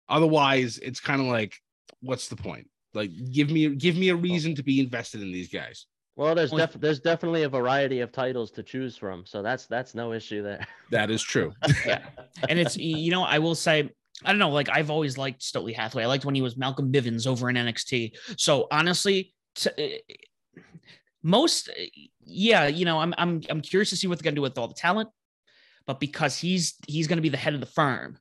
[0.09, 1.55] Otherwise, it's kind of like,
[2.01, 2.67] what's the point?
[2.93, 5.87] Like, give me give me a reason to be invested in these guys.
[6.15, 9.95] Well, there's def- there's definitely a variety of titles to choose from, so that's that's
[9.95, 10.65] no issue there.
[10.91, 11.53] That is true.
[11.85, 12.05] Yeah.
[12.47, 13.89] and it's you know I will say
[14.23, 16.03] I don't know like I've always liked Stokely Hathaway.
[16.03, 18.11] I liked when he was Malcolm Bivens over in NXT.
[18.37, 20.61] So honestly, t- eh,
[21.21, 21.87] most eh,
[22.25, 24.67] yeah, you know I'm I'm I'm curious to see what they're gonna do with all
[24.67, 25.09] the talent,
[25.85, 28.17] but because he's he's gonna be the head of the firm,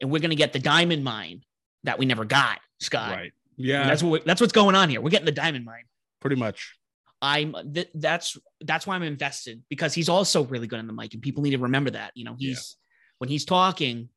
[0.00, 1.42] and we're gonna get the diamond mine
[1.84, 3.10] that we never got, Scott.
[3.10, 3.32] right.
[3.58, 5.00] And Yeah, that's what that's what's going on here.
[5.00, 5.84] We're getting the diamond mine.
[6.20, 6.74] pretty much.
[7.22, 11.14] I'm th- that's that's why I'm invested because he's also really good on the mic,
[11.14, 12.12] and people need to remember that.
[12.14, 12.48] You know, Yeah.
[12.50, 12.76] he's
[13.18, 14.08] when he's talking,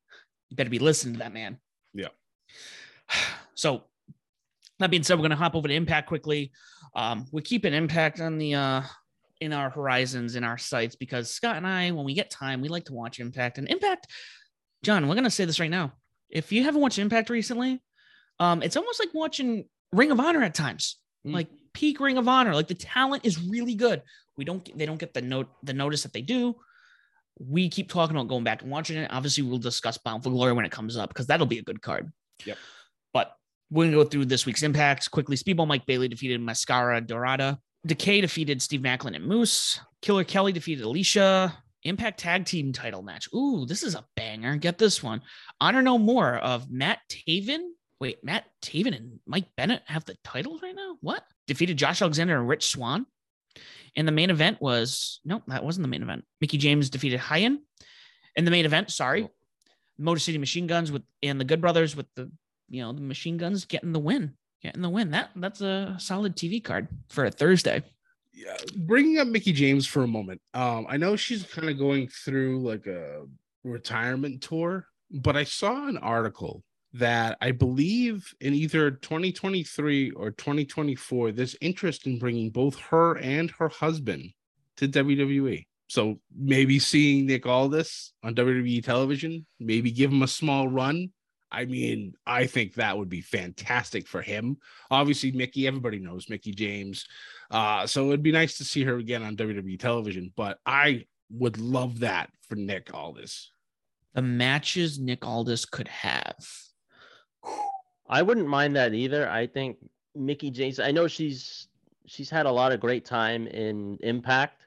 [0.49, 1.57] you better be listening to that man.
[1.93, 2.09] Yeah.
[3.55, 3.83] So
[4.79, 6.51] that being said, we're gonna hop over to Impact quickly.
[6.95, 8.81] Um, we keep an Impact on the uh
[9.41, 12.67] in our horizons in our sights because Scott and I, when we get time, we
[12.67, 14.07] like to watch Impact and Impact.
[14.83, 15.93] John, we're gonna say this right now.
[16.29, 17.81] If you haven't watched Impact recently,
[18.39, 21.33] um, it's almost like watching Ring of Honor at times Mm.
[21.33, 22.55] like peak Ring of Honor.
[22.55, 24.01] Like the talent is really good.
[24.37, 26.55] We don't they don't get the note the notice that they do.
[27.39, 29.11] We keep talking about going back and watching it.
[29.11, 31.81] Obviously, we'll discuss Bound for Glory when it comes up because that'll be a good
[31.81, 32.11] card.
[32.45, 32.57] Yep.
[33.71, 35.35] We're gonna go through this week's impacts quickly.
[35.37, 37.59] Speedball Mike Bailey defeated Mascara Dorada.
[37.85, 39.79] Decay defeated Steve Maclin and Moose.
[40.01, 41.55] Killer Kelly defeated Alicia.
[41.83, 43.29] Impact Tag Team title match.
[43.33, 44.57] Ooh, this is a banger.
[44.57, 45.21] Get this one.
[45.61, 47.69] Honor No More of Matt Taven.
[48.01, 50.97] Wait, Matt Taven and Mike Bennett have the titles right now?
[51.01, 51.23] What?
[51.47, 53.05] Defeated Josh Alexander and Rich Swann.
[53.95, 56.25] And the main event was no, that wasn't the main event.
[56.41, 57.59] Mickie James defeated Hyan.
[58.35, 59.29] In the main event, sorry.
[59.97, 62.31] Motor City Machine Guns with and the Good Brothers with the
[62.69, 64.33] you know the machine guns getting the win.
[64.61, 65.11] Getting the win.
[65.11, 67.83] That that's a solid TV card for a Thursday.
[68.33, 70.41] Yeah, bringing up Mickie James for a moment.
[70.53, 73.25] Um, I know she's kind of going through like a
[73.63, 76.63] retirement tour, but I saw an article
[76.93, 83.51] that I believe in either 2023 or 2024, there's interest in bringing both her and
[83.51, 84.31] her husband
[84.77, 85.65] to WWE.
[85.87, 91.11] So maybe seeing Nick Aldis on WWE television, maybe give him a small run.
[91.51, 94.57] I mean, I think that would be fantastic for him.
[94.91, 97.07] Obviously, Mickie, everybody knows Mickie James.
[97.49, 101.57] Uh, so it'd be nice to see her again on WWE television, but I would
[101.57, 103.51] love that for Nick Aldis.
[104.13, 106.47] The matches Nick Aldis could have.
[108.07, 109.29] I wouldn't mind that either.
[109.29, 109.77] I think
[110.15, 110.79] Mickie James.
[110.79, 111.67] I know she's
[112.05, 114.63] she's had a lot of great time in Impact,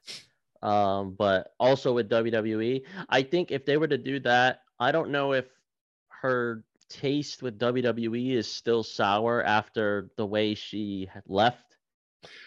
[0.62, 2.82] um, but also with WWE.
[3.08, 5.46] I think if they were to do that, I don't know if
[6.08, 11.76] her taste with WWE is still sour after the way she left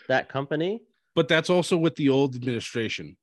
[0.07, 0.81] that company.
[1.15, 3.17] But that's also with the old administration.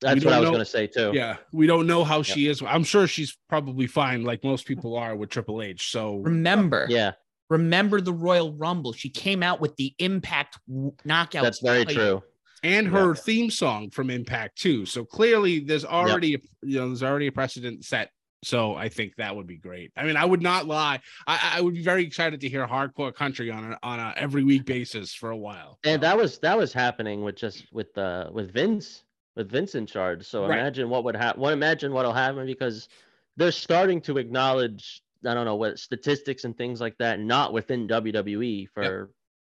[0.00, 1.12] That's what I was going to say too.
[1.14, 2.60] Yeah, we don't know how she is.
[2.66, 5.90] I'm sure she's probably fine, like most people are with Triple H.
[5.90, 7.12] So Remember, Yeah,
[7.48, 8.92] remember the Royal Rumble.
[8.92, 11.44] She came out with the Impact w- knockout.
[11.44, 12.20] that's very title.
[12.20, 12.22] true.
[12.64, 14.86] and her theme song from Impact too.
[14.86, 18.10] So clearly, there's already a, you know there's already a precedent set.
[18.44, 19.92] So I think that would be great.
[19.96, 21.00] I mean, I would not lie.
[21.26, 24.42] I, I would be very excited to hear hardcore country on a on a every
[24.42, 25.78] week basis for a while.
[25.84, 29.04] And that was that was happening with just with uh with Vince
[29.36, 30.26] with Vince in charge.
[30.26, 30.58] So Right.
[30.58, 31.40] imagine what would happen.
[31.40, 32.88] Well, imagine what'll happen because
[33.36, 37.86] they're starting to acknowledge I don't know what statistics and things like that not within
[37.86, 39.10] WWE for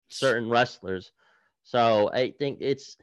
[0.09, 1.11] certain wrestlers.
[1.63, 2.95] So I think it's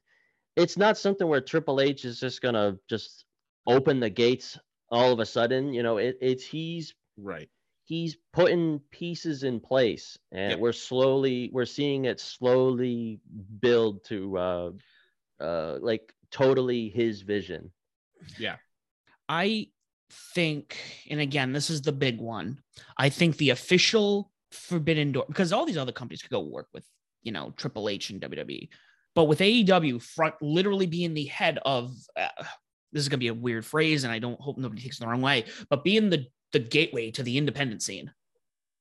[0.57, 3.27] it's not something where Triple H is just gonna just
[3.67, 4.59] open the gates
[4.91, 5.73] all of a sudden.
[5.73, 7.49] You know, it, it's he's right.
[7.85, 10.59] he's putting pieces in place and Yep.
[10.61, 13.21] we're slowly we're seeing it slowly
[13.61, 14.71] build to uh
[15.41, 17.71] uh like totally his vision
[18.39, 18.57] Yeah,
[19.29, 19.69] I
[20.11, 20.77] think,
[21.11, 22.59] and again, this is the big one.
[22.97, 26.87] I think the official Forbidden Door, because all these other companies could go work with,
[27.23, 28.69] you know, Triple H and WWE,
[29.15, 32.45] but with AEW front literally being the head of, uh,
[32.95, 35.09] this is gonna be a weird phrase, and I don't hope nobody takes it the
[35.09, 38.13] wrong way, but being the the gateway to the independent scene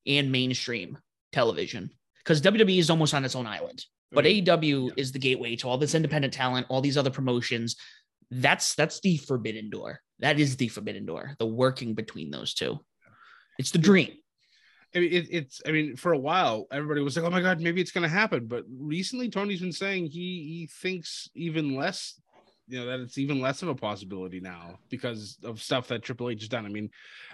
[0.07, 0.97] and mainstream
[1.31, 1.89] television,
[2.19, 4.45] because WWE is almost on its own island, but Mm.
[4.45, 4.93] AEW Yeah.
[4.95, 7.75] is the gateway to all this independent talent, all these other promotions.
[8.29, 9.99] That's that's the forbidden door.
[10.19, 11.35] That is the forbidden door.
[11.39, 12.79] The working between those two.
[13.59, 14.11] It's the dream.
[14.95, 15.61] I mean, it, it's.
[15.65, 18.07] I mean, for a while, everybody was like, "Oh my god, maybe it's going to
[18.07, 22.19] happen." But recently, Tony's been saying he he thinks even less.
[22.73, 26.31] You know that it's even less of a possibility now because of stuff that Triple
[26.31, 26.65] H has done.
[26.65, 26.89] I mean,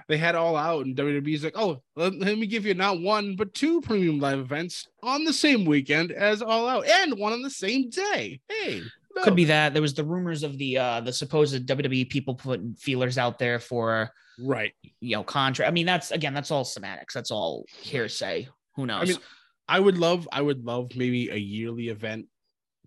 [0.10, 3.38] they had all out, and WWE's like, "Oh, let, let me give you not one
[3.38, 7.42] but two premium live events on the same weekend as All Out, and one on
[7.42, 8.82] the same day." Hey,
[9.16, 9.24] no.
[9.24, 9.72] Could be that.
[9.72, 13.60] There was the rumors of the uh the supposed WWE people putting feelers out there
[13.60, 14.74] for right.
[15.00, 15.70] you know contract.
[15.70, 17.14] I mean, that's again, that's all semantics.
[17.14, 18.50] That's all hearsay.
[18.76, 19.04] Who knows?
[19.04, 19.22] I mean,
[19.70, 22.26] I would love, I would love maybe a yearly event,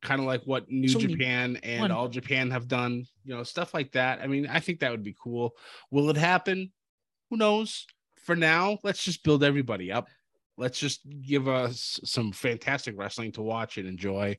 [0.03, 1.93] kind of like what New So Japan and.
[1.93, 4.21] All Japan have done, you know, stuff like that.
[4.21, 5.55] I mean, I think that would be cool.
[5.91, 6.73] Will it happen?
[7.31, 7.87] Who knows?
[8.17, 10.09] For now, let's just build everybody up.
[10.59, 14.39] Let's just give us some fantastic wrestling to watch and enjoy,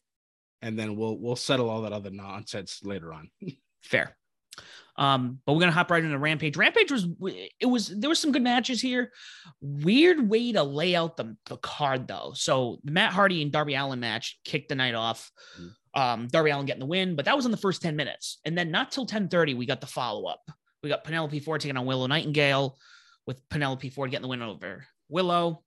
[0.62, 3.30] and then we'll we'll settle all that other nonsense later on.
[3.82, 4.16] fair.
[4.96, 6.56] Um, but we're gonna hop right into Rampage.
[6.56, 7.08] Rampage was
[7.60, 9.12] it was there was some good matches here.
[9.62, 12.34] Weird way to lay out the, the card though.
[12.36, 15.32] So the Matt Hardy and Darby Allin match kicked the night off.
[15.96, 18.40] Um, Darby Allin getting the win, but that was in the first 10 minutes.
[18.46, 20.42] And then not till 10:30, we got the follow-up.
[20.82, 22.78] We got Penelope Ford taking on Willow Nightingale
[23.26, 25.64] with Penelope Ford getting the win over Willow.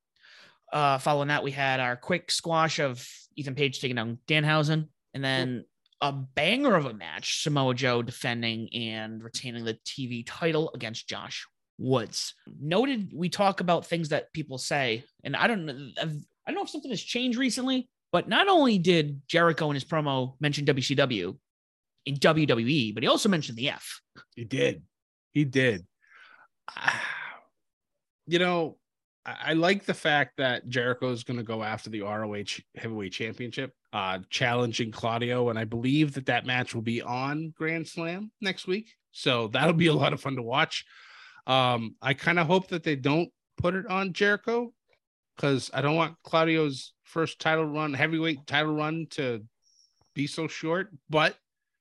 [0.73, 3.07] Uh, following that, we had our quick squash of
[3.37, 5.65] Ethan Page taking down Danhausen, and then
[6.01, 11.47] a banger of a match Samoa Joe defending and retaining the TV title against Josh
[11.79, 12.35] Woods.
[12.61, 16.63] Noted we talk about things that people say, and I don't know, I don't know
[16.63, 21.37] if something has changed recently, but not only did Jericho in his promo mention WCW
[22.07, 24.01] in WWE, but he also mentioned the F.
[24.35, 24.83] He did.
[25.33, 25.87] He did.
[28.29, 28.77] You know,
[29.25, 33.73] I like the fact that Jericho is going to go after the ROH Heavyweight Championship,
[33.97, 38.67] uh, challenging Claudio, and I believe that that match will be on Grand Slam next
[38.67, 38.93] week.
[39.11, 40.85] So that'll be a lot of fun to watch.
[41.47, 44.71] Um, I kind of hope that they don't put it on Jericho
[45.35, 49.43] because I don't want Claudio's first title run, heavyweight title run, to
[50.15, 50.91] be so short.
[51.09, 51.35] But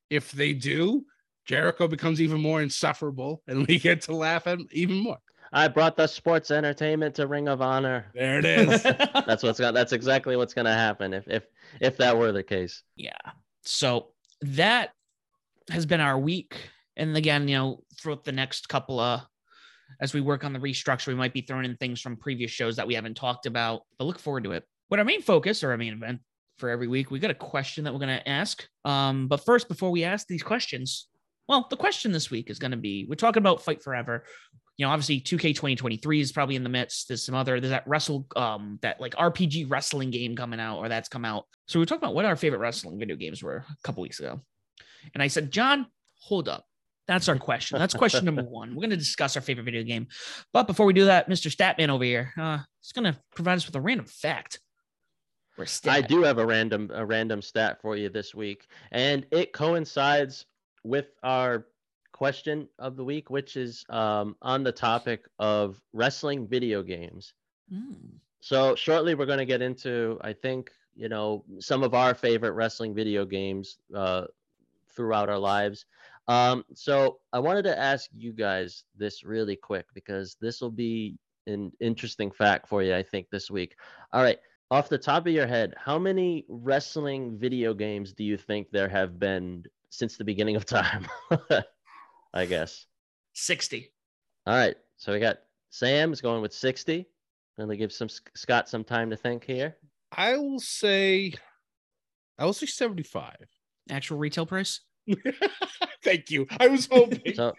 [0.10, 1.04] if they do,
[1.44, 5.20] Jericho becomes even more insufferable, and we get to laugh at him even more.
[5.56, 8.08] I brought the sports entertainment to Ring of Honor.
[8.14, 8.84] There it is.
[8.84, 9.72] That's what's gonna.
[9.72, 11.48] That's exactly what's gonna happen if if
[11.80, 12.84] if that were the case.
[12.96, 13.18] yeah.
[13.64, 14.10] So
[14.42, 14.92] that
[15.72, 16.58] has been our week.
[16.98, 19.22] And again, you know, throughout the next couple of
[20.00, 22.76] as we work on the restructure, we might be throwing in things from previous shows
[22.76, 24.64] that we haven't talked about, but look forward to it.
[24.90, 26.20] But our main focus or our main event
[26.58, 28.68] for every week, we got a question that we're going to ask.
[28.84, 31.08] Um, but first, before we ask these questions,
[31.48, 34.24] well, the question this week is going to be we're talking about Fight Forever.
[34.78, 37.08] You know, obviously 2K 2023 is probably in the midst.
[37.08, 40.90] There's some other, there's that wrestle, um, that like RPG wrestling game coming out or
[40.90, 41.46] that's come out.
[41.68, 44.20] So we are talking about what our favorite wrestling video games were a couple weeks
[44.20, 44.42] ago.
[45.14, 45.88] And I said, John,
[46.20, 46.66] hold up.
[47.08, 47.78] That's our question.
[47.78, 48.72] That's question number one.
[48.72, 50.08] We're going to discuss our favorite video game.
[50.52, 51.56] But before we do that, Mr.
[51.56, 54.60] Statman over here, uh, is going to provide us with a random fact.
[55.88, 60.46] I do have a random a random stat for you this week, and it coincides
[60.86, 61.66] with our
[62.12, 67.34] question of the week, which is um, on the topic of wrestling video games.
[67.74, 68.20] Mm.
[68.40, 72.52] So shortly, we're going to get into, I think, you know, some of our favorite
[72.52, 74.26] wrestling video games uh,
[74.96, 75.86] throughout our lives.
[76.28, 81.18] Um, so I wanted to ask you guys this really quick because this will be
[81.48, 83.76] an interesting fact for you, I think, this week.
[84.14, 84.40] All right,
[84.72, 88.90] off the top of your head, how many wrestling video games do you think there
[88.90, 89.66] have been
[89.98, 91.08] since the beginning of time?
[92.34, 92.86] I guess.
[93.34, 93.92] 60.
[94.46, 95.38] All right, so we got
[95.70, 97.06] Sam is going with 60.
[97.58, 99.78] Going to give some Scott some time to think here.
[100.12, 101.34] I will say,
[102.38, 103.36] I will say 75.
[103.90, 104.82] Actual retail price?
[106.04, 106.48] Thank you.
[106.60, 107.34] I was hoping.
[107.34, 107.54] So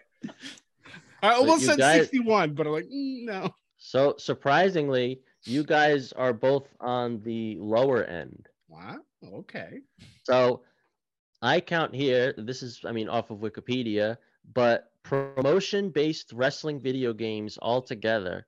[1.23, 3.55] I almost you said guys- 61, but I'm like, mm, no.
[3.79, 8.49] So surprisingly, you guys are both on the lower end.
[8.69, 8.97] Wow.
[9.25, 9.81] Okay.
[10.25, 10.63] So
[11.47, 14.17] I count here, this is, I mean, off of Wikipedia,
[14.53, 18.47] but promotion based wrestling video games altogether,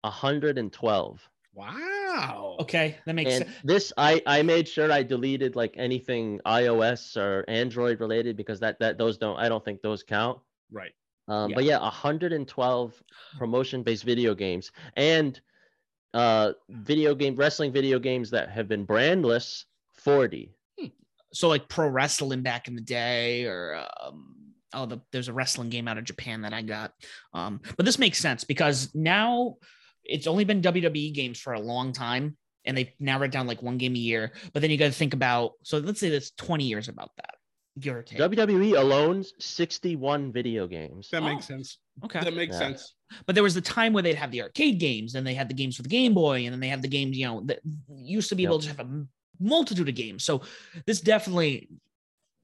[0.00, 1.30] 112.
[1.54, 2.56] Wow.
[2.60, 3.56] Okay, that makes And sense.
[3.64, 8.78] this, I, I made sure I deleted like anything iOS or Android related because that,
[8.78, 10.38] that those don't, I don't think those count.
[10.72, 10.92] Right.
[11.28, 11.54] Um, Yeah.
[11.54, 13.02] But yeah, 112
[13.36, 15.38] promotion-based video games and
[16.14, 20.54] uh, video game wrestling video games that have been brandless 40.
[21.32, 24.34] So like pro wrestling back in the day, or um,
[24.72, 26.92] oh, the, there's a wrestling game out of Japan that I got.
[27.34, 29.56] Um, but this makes sense because now
[30.04, 33.76] it's only been WWE games for a long time, and they've narrowed down like one
[33.78, 34.32] game a year.
[34.52, 37.34] But then you got to think about so let's say that's 20 years about that,
[37.78, 38.18] give or take.
[38.18, 41.08] WWE alone 61 video games.
[41.10, 41.26] That Oh.
[41.26, 41.78] makes sense.
[42.04, 42.20] okay.
[42.20, 42.58] That makes Yeah.
[42.58, 42.94] sense.
[43.26, 45.54] but there was the time where they'd have the arcade games and they had the
[45.54, 47.58] games for the game boy and then they had the games you know that
[47.88, 48.50] used to be Yep.
[48.50, 49.08] able to have a m-
[49.40, 50.24] multitude of games.
[50.24, 50.42] So
[50.86, 51.68] this definitely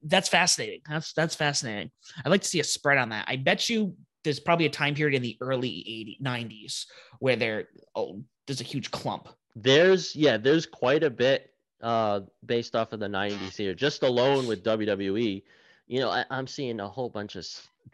[0.03, 0.81] that's fascinating.
[0.87, 1.91] That's that's fascinating.
[2.23, 3.25] I'd like to see a spread on that.
[3.27, 6.85] I bet you there's probably a time period in the early 80 90s
[7.19, 9.29] where there oh there's a huge clump.
[9.55, 13.73] There's yeah, there's quite a bit uh based off of the 90s here.
[13.73, 15.43] Just alone with WWE,
[15.87, 17.45] you know, I, I'm seeing a whole bunch of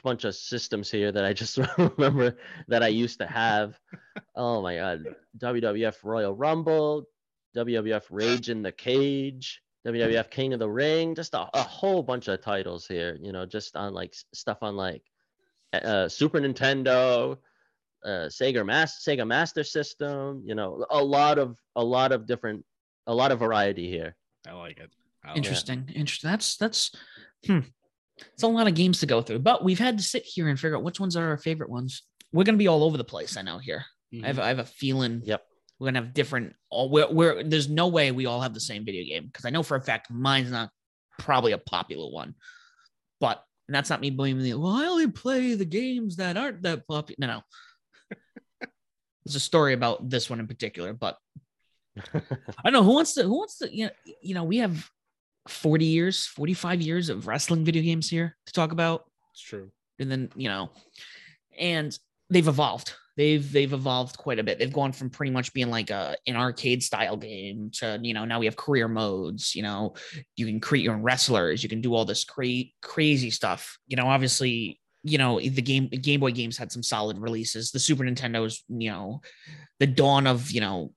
[0.03, 2.37] bunch of systems here that I just remember
[2.67, 3.79] that I used to have.
[4.35, 5.05] Oh my god,
[5.37, 7.05] WWF Royal Rumble,
[7.55, 12.27] WWF Rage in the Cage, WWF King of the Ring, just a, a whole bunch
[12.27, 13.17] of titles here.
[13.21, 15.03] You know, just on like stuff on like
[15.73, 17.37] uh, Super Nintendo,
[18.05, 20.43] uh, Sega Master Sega Master System.
[20.45, 22.63] You know, a lot of a lot of different,
[23.07, 24.15] a lot of variety here.
[24.47, 24.91] I like it.
[25.23, 25.39] I like it.
[25.39, 26.91] interesting interesting that's that's
[27.45, 27.59] hmm
[28.33, 30.59] it's a lot of games to go through but we've had to sit here and
[30.59, 32.01] figure out which ones are our favorite ones
[32.33, 33.85] we're going to be all over the place i know here
[34.23, 35.43] I have I have a feeling Yep.
[35.81, 38.85] We're gonna have different all we're, we're there's no way we all have the same
[38.85, 40.69] video game because I know for a fact mine's not
[41.17, 42.35] probably a popular one.
[43.19, 46.61] But and that's not me blaming the well, I only play the games that aren't
[46.61, 47.15] that popular.
[47.17, 47.41] No, no.
[49.25, 51.17] There's a story about this one in particular, but
[52.13, 52.21] I
[52.63, 54.87] don't know who wants to who wants to you know, you know, we have
[55.47, 59.71] 40 years, 45 years of wrestling video games here to talk about It's true.
[59.97, 60.69] and then you know
[61.57, 61.97] and
[62.29, 64.59] they've evolved they've they've evolved quite a bit.
[64.59, 68.25] They've gone from pretty much being like a an arcade style game to you know
[68.25, 69.95] now we have career modes you know
[70.35, 73.77] you can create your own wrestlers you can do all this cra- crazy stuff.
[73.87, 77.71] You know obviously you know the game game boy games had some solid releases.
[77.71, 79.21] The super nintendo's you know
[79.79, 80.93] the dawn of you know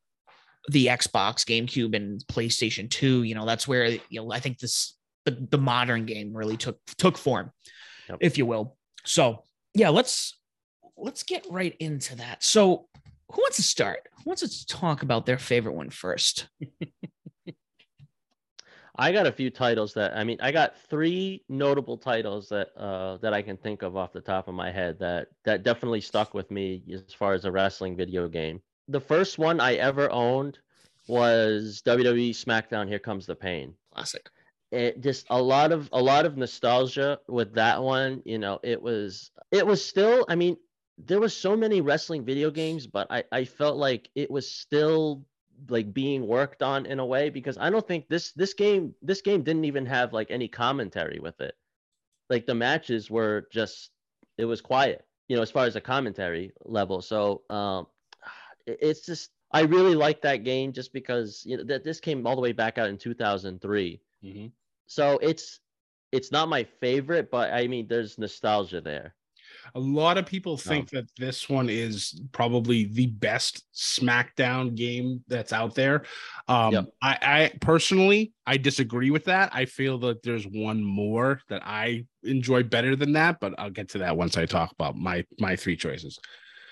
[0.71, 4.97] the xbox gamecube and playstation 2 you know that's where you know i think this
[5.27, 7.51] the, the modern game really took took form
[8.09, 8.19] Yep.
[8.21, 8.77] if you will.
[9.05, 9.43] So
[9.75, 10.39] yeah let's
[10.97, 12.87] let's get right into that so
[13.31, 16.49] who wants to start who wants to talk about their favorite one first
[18.97, 23.17] I got a few titles that I mean, I got three notable titles that uh
[23.19, 26.33] that I can think of off the top of my head that that definitely stuck
[26.33, 28.61] with me as far as a wrestling video game.
[28.89, 30.59] The first one I ever owned
[31.09, 33.75] was WWE SmackDown Here Comes the Pain.
[33.93, 34.31] classic
[34.71, 38.81] It just a lot of a lot of nostalgia with that one, you know, it
[38.81, 40.57] was it was still I mean,
[40.99, 45.25] there was so many wrestling video games, but I I felt like it was still
[45.69, 49.21] like being worked on in a way because I don't think this this game this
[49.23, 51.57] game didn't even have like any commentary with it.
[52.31, 53.91] Like the matches were just
[54.39, 57.03] it was quiet, you know, as far as the commentary level.
[57.03, 57.87] So um
[58.67, 62.27] it- it's just I really like that game just because you know that this came
[62.27, 64.01] all the way back out in 2003.
[64.25, 64.53] Mhm.
[64.87, 65.61] So it's
[66.13, 69.15] it's not my favorite, but I mean there's nostalgia there.
[69.75, 75.53] A lot of people think that this one is probably the best SmackDown game that's
[75.53, 76.05] out there.
[76.49, 76.87] Um, Yep.
[77.03, 79.51] I, I personally, I disagree with that.
[79.55, 83.89] I feel that there's one more that I enjoy better than that, but I'll get
[83.91, 86.19] to that once I talk about my my three choices.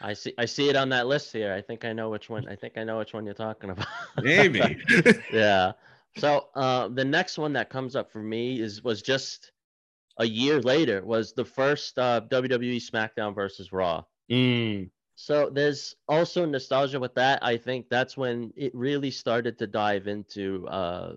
[0.01, 1.53] I see I see it on that list here.
[1.53, 3.87] I think I know which one I think I know which one you're talking about.
[4.23, 4.79] Maybe.
[5.33, 5.73] yeah.
[6.17, 9.53] So uh, the next one that comes up for me is was just
[10.19, 14.05] a year later was the first uh, WWE SmackDown versus Raw.
[14.31, 17.43] Mm, So there's also nostalgia with that.
[17.43, 21.17] I think that's when it really started to dive into uh,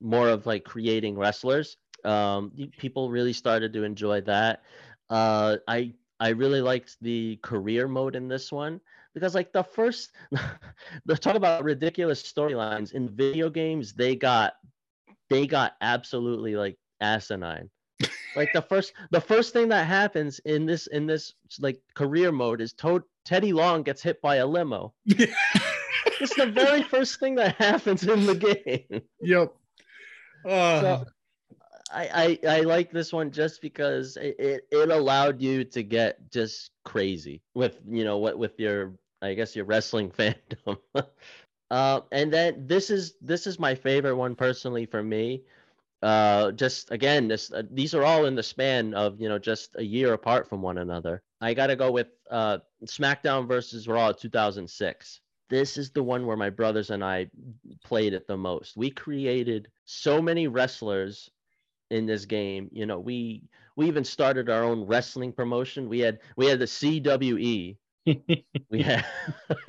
[0.00, 1.76] more of like creating wrestlers.
[2.04, 4.62] Um, people really started to enjoy that.
[5.10, 8.80] Uh, I I really liked the career mode in this one
[9.14, 10.12] because like the first,
[11.06, 14.54] the talk about ridiculous storylines in video games, they got
[15.28, 17.70] they got absolutely like asinine
[18.36, 22.60] like the first the first thing that happens in this in this like career mode
[22.60, 24.94] is Toad Teddy Long gets hit by a limo.
[25.06, 29.02] it's the very first thing that happens in the game.
[29.20, 29.52] yep.
[30.44, 31.04] Uh, So
[31.90, 36.30] I, I I like this one just because it, it, it allowed you to get
[36.30, 40.78] just crazy with you know what with your I guess your wrestling fandom.
[41.70, 45.42] uh, and then this is this is my favorite one personally for me.
[46.02, 49.74] Uh just again this uh, these are all in the span of you know just
[49.76, 51.22] a year apart from one another.
[51.40, 56.50] I gotta go with uh smackdown versus raw 2006 this is the one where my
[56.50, 57.26] brothers and i
[57.84, 58.76] played it the most.
[58.76, 61.30] We created so many wrestlers
[61.90, 62.68] in this game.
[62.72, 63.42] You know we
[63.76, 65.88] we even started our own wrestling promotion.
[65.88, 67.76] We had we had the cwe
[68.70, 69.04] we had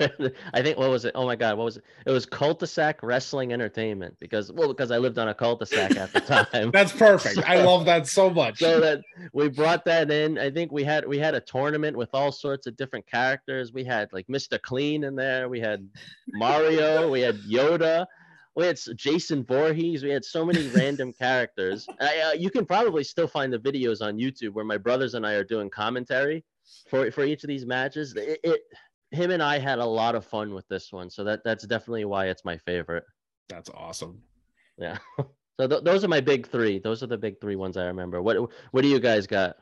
[0.54, 1.12] i think what was it?
[1.14, 1.84] Oh my god what was it?
[2.06, 6.20] It was cul-de-sac wrestling entertainment because well because i lived on a cul-de-sac at the
[6.52, 6.70] time.
[6.70, 7.38] That's perfect.
[7.46, 8.58] I love that so much.
[8.58, 10.38] so that we brought that in.
[10.38, 13.72] I think we had we had a tournament with all sorts of different characters.
[13.72, 15.48] We had like mr clean in there.
[15.48, 15.88] We had
[16.28, 17.10] mario.
[17.10, 18.06] We had yoda.
[18.56, 20.02] We had jason Voorhees.
[20.02, 21.86] we had so many random characters.
[22.00, 25.26] I, uh, you can probably still find the videos on youtube where my brothers and
[25.26, 26.44] i are doing commentary
[26.88, 28.60] for for each of these matches it, it
[29.10, 31.10] him and i had a lot of fun with this one.
[31.10, 33.04] So that that's definitely why it's my favorite.
[33.48, 34.22] That's awesome.
[34.78, 34.98] yeah.
[35.58, 36.78] So th- those are my big three.
[36.78, 38.22] Those are the big three ones i remember.
[38.22, 39.56] What what do you guys got?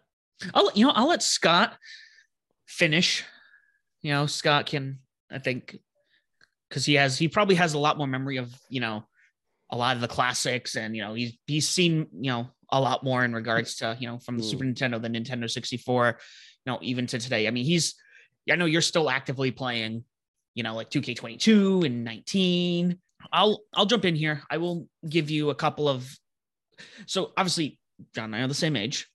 [0.54, 1.76] I'll you know I'll let Scott
[2.66, 3.24] finish.
[4.02, 5.76] You know, Scott can I think
[6.68, 9.02] because he has he probably has a lot more memory of you know
[9.72, 13.02] a lot of the classics and you know he's he's seen you know a lot
[13.02, 14.50] more in regards to you know from the Hmm.
[14.50, 16.18] Super Nintendo, the Nintendo 64,
[16.68, 17.48] know even to today.
[17.48, 17.96] I mean he's
[18.50, 20.04] I know you're still actively playing,
[20.54, 22.98] you know like 2K22 and 19.
[23.32, 24.42] I'll I'll jump in here.
[24.50, 26.08] I will give you a couple of
[27.06, 27.78] so obviously
[28.14, 29.08] John and I are the same age.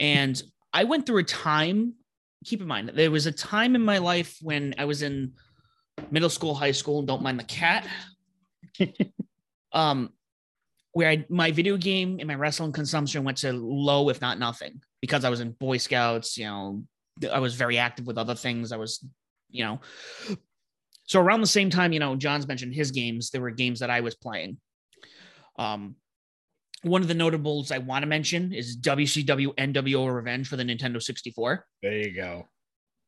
[0.00, 0.40] And
[0.72, 1.94] I went through a time,
[2.44, 5.32] keep in mind, there was a time in my life when I was in
[6.10, 7.86] middle school, high school, don't mind the cat.
[9.72, 10.12] um,
[10.92, 14.80] where I, my video game and my wrestling consumption went to low, if not nothing,
[15.00, 16.82] because I was in Boy Scouts, you know,
[17.32, 18.72] I was very active with other things.
[18.72, 19.04] I was,
[19.50, 19.80] you know,
[21.04, 23.90] so around the same time, you know, John's mentioned his games, there were games that
[23.90, 24.58] I was playing.
[25.58, 25.96] Um,
[26.82, 31.02] one of the notables I want to mention is WCW NWO Revenge for the Nintendo
[31.02, 31.66] 64.
[31.82, 32.46] There you go.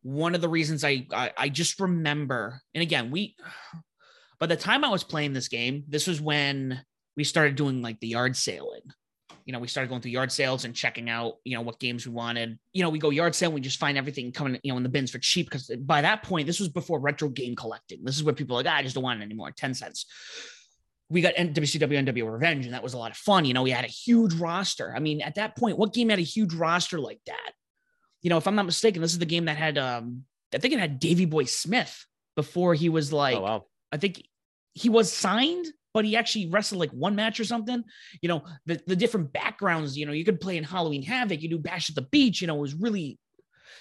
[0.02, 3.36] One of the reasons I, I I just remember, and again, we
[4.40, 6.80] by the time I was playing this game, this was when
[7.20, 8.80] we started doing like the yard sailing.
[9.44, 12.06] You know, we started going through yard sales and checking out, you know, what games
[12.06, 12.58] we wanted.
[12.72, 14.82] You know, we go yard sale, and we just find everything coming, you know, in
[14.82, 18.04] the bins for cheap because by that point, this was before retro game collecting.
[18.04, 19.50] This is where people are like, ah, I just don't want it anymore.
[19.50, 20.06] 10 cents
[21.10, 23.44] we got WCW NWO Revenge, and that was a lot of fun.
[23.44, 24.94] You know, we had a huge roster.
[24.94, 27.50] I mean, at that point, what game had a huge roster like that?
[28.22, 30.22] You know, if I'm not mistaken, this is the game that had um,
[30.54, 32.06] I think it had Davy Boy Smith
[32.36, 34.22] before he was like, oh wow I think
[34.74, 37.82] he was signed, but he actually wrestled like one match or something.
[38.22, 41.48] You know, the, the different backgrounds, you know, you could play in Halloween Havoc, you
[41.48, 43.18] do Bash at the Beach, you know, it was really,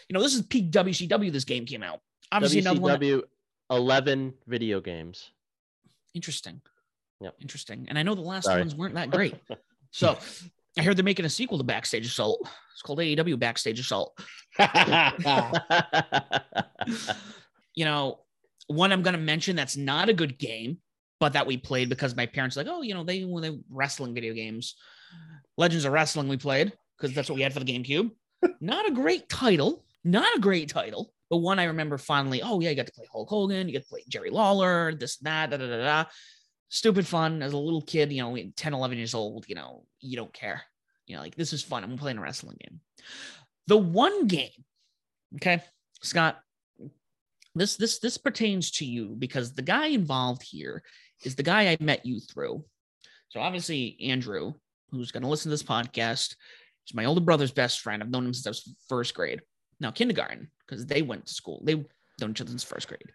[0.07, 1.31] you know, this is peak WCW.
[1.31, 1.99] This game came out.
[2.31, 2.91] Obviously, another one.
[2.99, 3.21] that- WCW
[3.71, 5.29] 11 video games.
[6.15, 6.61] Interesting.
[7.21, 7.35] Yep.
[7.41, 7.85] Interesting.
[7.89, 8.61] And I know the last Sorry.
[8.61, 9.35] ones weren't that great.
[9.91, 10.17] So
[10.77, 12.47] I heard they're making a sequel to Backstage Assault.
[12.73, 14.17] It's called AEW Backstage Assault.
[17.75, 18.19] You know,
[18.67, 20.79] one I'm going to mention that's not a good game,
[21.19, 24.13] but that we played because my parents like, oh, you know, they when they wrestling
[24.13, 24.75] video games,
[25.57, 28.11] Legends of Wrestling we played because that's what we had for the GameCube.
[28.61, 32.41] not a great title, not a great title, but one I remember fondly.
[32.41, 35.17] Oh yeah, you got to play Hulk Hogan, you got to play Jerry Lawler, this
[35.19, 36.09] and that, da da da da.
[36.69, 40.15] Stupid fun as a little kid, you know, 10, 11 years old, you know, you
[40.15, 40.61] don't care.
[41.07, 41.83] You know, like this is fun.
[41.83, 42.79] I'm playing a wrestling game.
[43.65, 44.51] The one game,
[45.35, 45.63] okay,
[46.01, 46.39] Scott,
[47.55, 50.83] this this this pertains to you because the guy involved here
[51.23, 52.63] is the guy I met you through.
[53.29, 54.53] So obviously Andrew,
[54.91, 56.35] who's going to listen to this podcast,
[56.87, 58.01] is my older brother's best friend.
[58.01, 59.41] I've known him since I was first grade.
[59.79, 61.61] Now kindergarten because they went to school.
[61.63, 61.75] They
[62.19, 63.11] known each other since first grade.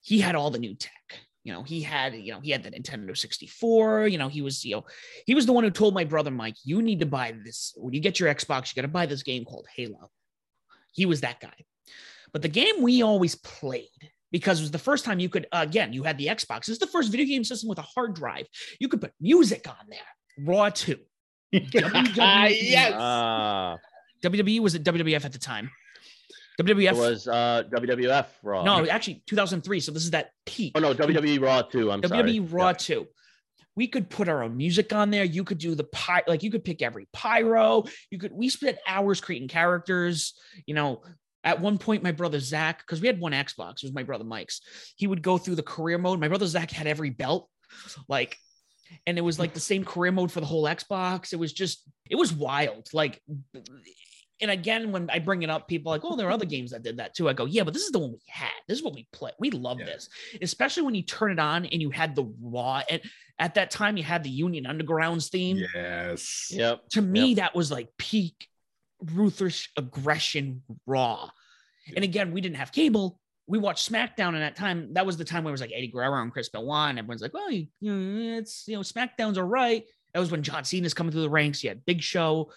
[0.00, 1.20] He had all the new tech.
[1.44, 4.06] You know, he had, you know, he had the Nintendo 64.
[4.06, 4.84] You know, he was, you know,
[5.26, 7.74] he was the one who told my brother Mike, you need to buy this.
[7.76, 10.10] When you get your Xbox, you got to buy this game called Halo.
[10.92, 11.54] He was that guy.
[12.32, 13.88] But the game we always played
[14.32, 16.60] because it was the first time you could, uh, again, you had the Xbox.
[16.60, 18.46] This is the first video game system with a hard drive.
[18.80, 20.00] You could put music on there.
[20.38, 20.96] Raw 2.
[21.54, 22.16] WWE.
[22.60, 22.92] yes.
[22.96, 23.76] Ah,
[24.24, 25.70] WWE was at WWF at the time.
[26.58, 26.96] it WWF.
[26.96, 28.62] was uh, WWF Raw.
[28.62, 29.80] no, actually 2003.
[29.80, 30.72] So this is that peak.
[30.74, 31.90] oh no, WWE Raw too.
[31.90, 32.22] I'm sorry.
[32.22, 33.06] WWE Raw 2.
[33.74, 35.24] We could put our own music on there.
[35.24, 37.84] You could do the py like you could pick every pyro.
[38.10, 40.34] You could we spent hours creating characters.
[40.66, 41.02] You know,
[41.44, 44.24] at one point, my brother Zach, because we had one Xbox, it was my brother
[44.24, 44.60] Mike's.
[44.96, 46.20] He would go through the career mode.
[46.20, 47.48] My brother Zach had every belt,
[48.08, 48.36] like,
[49.06, 51.32] and it was like the same career mode for the whole Xbox.
[51.32, 52.88] It was just, it was wild.
[52.92, 53.20] Like,
[54.40, 56.72] and again, when I bring it up, people are like, oh, there are other games
[56.72, 57.28] that did that too.
[57.28, 58.50] I go, yeah, but this is the one we had.
[58.68, 59.30] This is what we play.
[59.38, 59.86] We love Yeah.
[59.86, 60.08] this,
[60.42, 62.82] especially when you turn it on and you had the raw.
[62.90, 63.00] And
[63.38, 65.64] At that time, you had the Union Underground's theme.
[65.74, 66.48] Yes.
[66.52, 66.88] Yep.
[66.90, 67.36] To me, Yep.
[67.36, 68.46] that was like peak
[69.14, 71.28] ruthless aggression raw.
[71.94, 73.18] And again, we didn't have cable.
[73.46, 74.94] We watched SmackDown in that time.
[74.94, 77.22] That was the time where it was like Eddie Guerrero and Chris Benoit, and everyone's
[77.22, 79.84] like, "Well, you, you know, it's you know, SmackDown's all right."
[80.14, 81.62] That was when John Cena's coming through the ranks.
[81.64, 82.52] You had Big Show,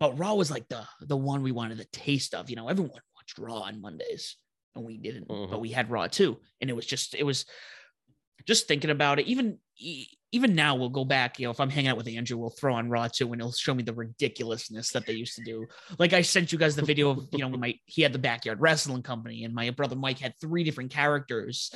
[0.00, 2.50] but Raw was like the the one we wanted the taste of.
[2.50, 4.36] You know, everyone watched Raw on Mondays,
[4.74, 5.50] and we didn't, Mhm.
[5.50, 6.36] but we had Raw 2.
[6.60, 7.46] And it was just, it was
[8.44, 9.26] just thinking about it.
[9.26, 9.58] Even
[10.32, 11.38] even now, we'll go back.
[11.38, 13.52] You know, if I'm hanging out with Andrew, we'll throw on Raw 2, and he'll
[13.52, 15.66] show me the ridiculousness that they used to do.
[15.98, 18.60] Like I sent you guys the video of you know my he had the backyard
[18.60, 21.72] wrestling company, and my brother Mike had three different characters.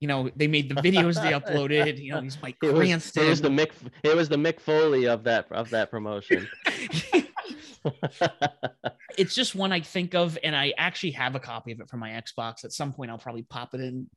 [0.00, 1.98] You know, they made the videos they uploaded.
[1.98, 3.70] You know, he's Mike It was, it was the Mick.
[4.02, 6.48] It was the Mick Foley of that of that promotion.
[9.18, 12.00] it's just one I think of, and I actually have a copy of it from
[12.00, 12.64] my Xbox.
[12.64, 14.08] At some point, I'll probably pop it in.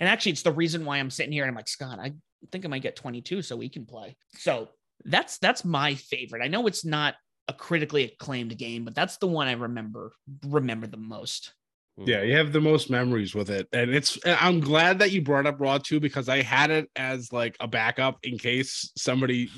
[0.00, 2.12] And actually, it's the reason why I'm sitting here and I'm like, Scott, I
[2.50, 4.16] think I might get 22 so we can play.
[4.34, 4.68] So
[5.04, 6.42] that's that's my favorite.
[6.42, 7.14] I know it's not
[7.48, 10.12] a critically acclaimed game, but that's the one I remember
[10.46, 11.52] remember the most.
[11.98, 13.68] Yeah, you have the most memories with it.
[13.72, 17.32] And it's I'm glad that you brought up Raw 2, because I had it as
[17.32, 19.50] like a backup in case somebody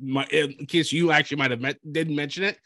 [0.00, 2.58] might in case you actually might have met didn't mention it.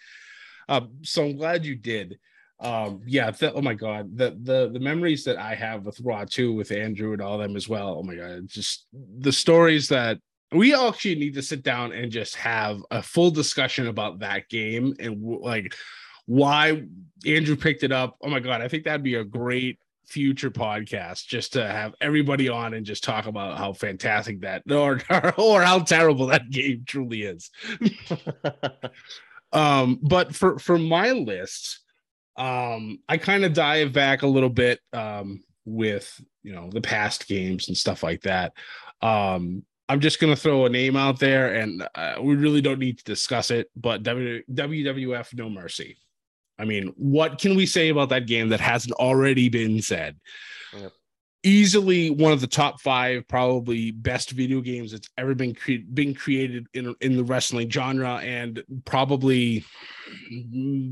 [0.68, 2.18] Um, so I'm glad you did.
[2.60, 6.24] Um, yeah, th- oh my god, the the the memories that I have with Raw
[6.28, 7.96] 2, with Andrew and all them as well.
[7.98, 10.18] Oh my god, just the stories that
[10.52, 14.94] we actually need to sit down and just have a full discussion about that game
[14.98, 15.74] and like
[16.26, 16.82] why
[17.24, 18.16] Andrew picked it up.
[18.22, 22.48] Oh my god, I think that'd be a great future podcast just to have everybody
[22.48, 25.00] on and just talk about how fantastic that or
[25.36, 27.50] or how terrible that game truly is.
[29.52, 31.80] Um, but for for my list,
[32.38, 37.28] um, I kind of dive back a little bit um with you know the past
[37.28, 38.52] games and stuff like that.
[39.02, 42.98] Um, I'm just gonna throw a name out there, and uh, we really don't need
[42.98, 43.70] to discuss it.
[43.76, 45.96] But w- WWF No Mercy.
[46.58, 50.18] I mean, what can we say about that game that hasn't already been said?
[50.76, 50.92] Yep.
[51.44, 56.12] Easily one of the top five, probably best video games that's ever been cre- been
[56.12, 59.64] created in in the wrestling genre, and probably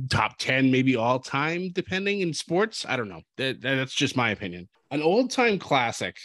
[0.08, 2.86] top ten, maybe all time, depending in sports.
[2.88, 3.22] I don't know.
[3.38, 4.68] That, that's just my opinion.
[4.92, 6.16] An old time classic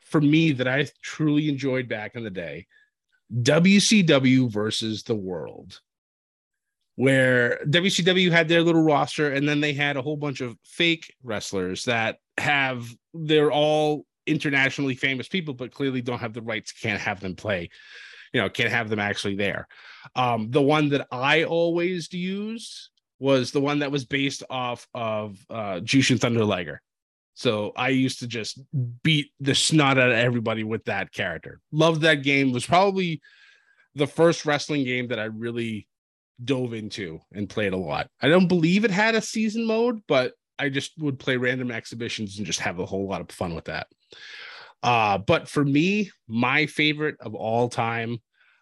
[0.00, 2.66] for me that I truly enjoyed back in the day.
[3.32, 5.80] WCW versus the World
[7.00, 11.14] where WCW had their little roster and then they had a whole bunch of fake
[11.22, 17.00] wrestlers that have they're all internationally famous people but clearly don't have the rights can't
[17.00, 17.68] have them play
[18.32, 19.66] you know can't have them actually there
[20.14, 25.38] um the one that i always used was the one that was based off of
[25.50, 26.80] uh Jushin Thunder Liger
[27.34, 28.60] so I used to just
[29.02, 31.58] beat the snot out of everybody with that character.
[31.72, 32.52] Loved that game.
[32.52, 33.22] Was probably
[33.94, 35.88] the first wrestling game that I really
[36.44, 38.08] dove into and played a lot.
[38.20, 42.36] I don't believe it had a season mode, but I just would play random exhibitions
[42.36, 43.86] and just have a whole lot of fun with that.
[44.82, 48.18] Uh, but for me, my favorite of all time,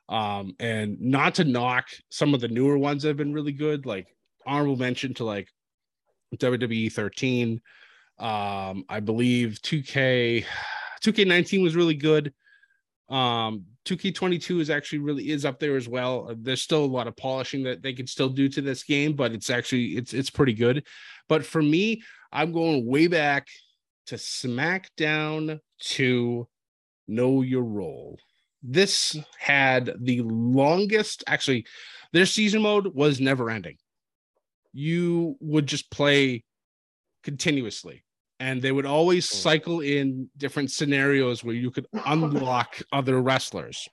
[0.08, 3.84] um, and not to knock some of the newer ones that have been really good,
[3.84, 4.06] like
[4.46, 5.48] honorable mention to like
[6.36, 7.60] WWE 13.
[8.18, 10.44] Um, I believe 2K
[11.04, 12.32] 2K19 was really good.
[13.08, 16.28] Um, 2K22 is actually really is up there as well.
[16.30, 19.14] Uh, There's still a lot of polishing that they could still do to this game,
[19.14, 20.86] but it's actually it's it's pretty good.
[21.28, 22.02] But for me,
[22.32, 23.46] I'm going way back
[24.06, 26.48] to SmackDown 2
[27.08, 28.18] Know Your Role.
[28.62, 31.66] This had the longest, actually,
[32.12, 33.76] their season mode was never ending.
[34.72, 36.44] You would just play
[37.22, 38.04] continuously
[38.40, 39.36] and they would always Hmm.
[39.36, 43.88] cycle in different scenarios where you could unlock other wrestlers.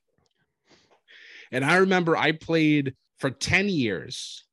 [1.52, 4.44] And I remember I played for 10 years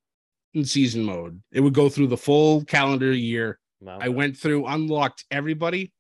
[0.55, 1.43] in season mode.
[1.51, 3.59] It would go through the full calendar year.
[3.81, 3.99] Wow.
[4.01, 5.93] I went through, unlocked everybody,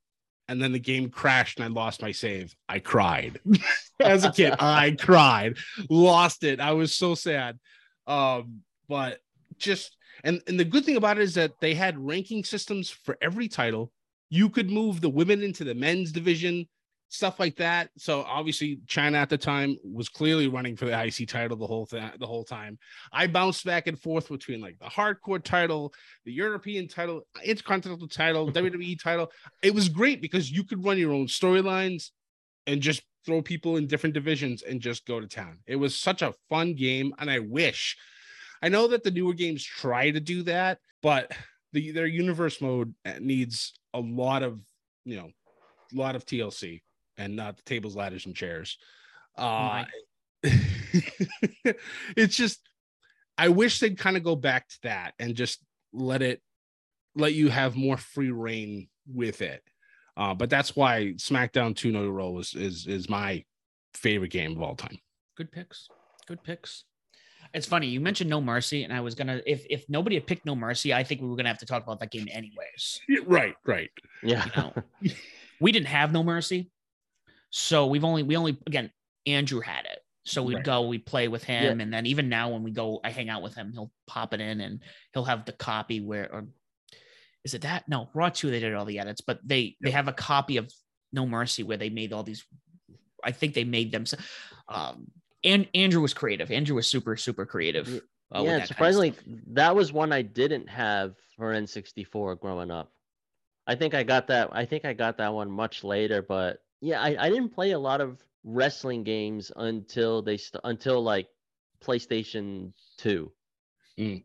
[0.48, 2.54] and then the game crashed and I lost my save.
[2.68, 3.40] I cried.
[4.00, 5.56] As a kid, I cried,
[5.88, 6.60] lost it.
[6.60, 7.58] I was so sad.
[8.06, 9.18] Um, but
[9.58, 13.16] just and and the good thing about it is that they had ranking systems for
[13.20, 13.92] every title.
[14.30, 16.66] You could move the women into the men's division,
[17.12, 17.90] stuff like that.
[17.98, 21.86] So obviously, Chyna at the time was clearly running for the IC title the whole
[21.86, 22.78] th- the whole time.
[23.12, 25.92] I bounced back and forth between like the hardcore title,
[26.24, 29.30] the European title, Intercontinental title, WWE title.
[29.62, 32.10] It was great because you could run your own storylines
[32.66, 35.58] and just throw people in different divisions and just go to town.
[35.66, 37.96] It was such a fun game, and I wish.
[38.62, 41.32] I know that the newer games try to do that, but
[41.72, 44.60] the their universe mode needs a lot of
[45.04, 45.30] you know,
[45.92, 46.82] a lot of TLC
[47.16, 48.78] and not the tables, ladders, and chairs.
[49.36, 49.84] Uh,
[52.16, 52.60] it's just,
[53.36, 56.40] I wish they'd kind of go back to that and just let it,
[57.14, 59.62] let you have more free reign with it.
[60.16, 63.44] Uh, but that's why SmackDown 2 No Roll is, is is my
[63.94, 64.98] favorite game of all time.
[65.36, 65.88] Good picks.
[66.26, 66.84] Good picks.
[67.54, 70.46] It's funny you mentioned No Mercy, and I was gonna if if nobody had picked
[70.46, 73.00] No Mercy, I think we were gonna have to talk about that game anyways.
[73.26, 73.90] Right, right.
[74.22, 74.44] Yeah.
[74.46, 75.12] You know,
[75.60, 76.70] we didn't have No Mercy,
[77.50, 78.90] so we've only we only again
[79.26, 80.64] Andrew had it, so we'd Right.
[80.64, 83.42] go we play with him, and then even now when we go, I hang out
[83.42, 84.80] with him, he'll pop it in and
[85.12, 86.46] he'll have the copy where or
[87.44, 90.08] is it that no Raw two they did all the edits, but they they have
[90.08, 90.72] a copy of
[91.12, 92.44] No Mercy where they made all these.
[93.22, 94.04] I think they made them.
[94.68, 95.10] Um,
[95.44, 96.50] and Andrew was creative.
[96.50, 97.88] Andrew was super super creative.
[97.88, 98.00] Yeah.
[98.34, 99.14] uh, with that yeah, kind of surprisingly,
[99.48, 102.92] that was one I didn't have for N64 growing up.
[103.66, 104.48] I think I got that.
[104.52, 107.78] I think I got that one much later, but yeah, I, I didn't play a
[107.78, 111.28] lot of wrestling games until they st- until like
[111.82, 113.32] PlayStation Two.
[113.98, 114.24] Mm.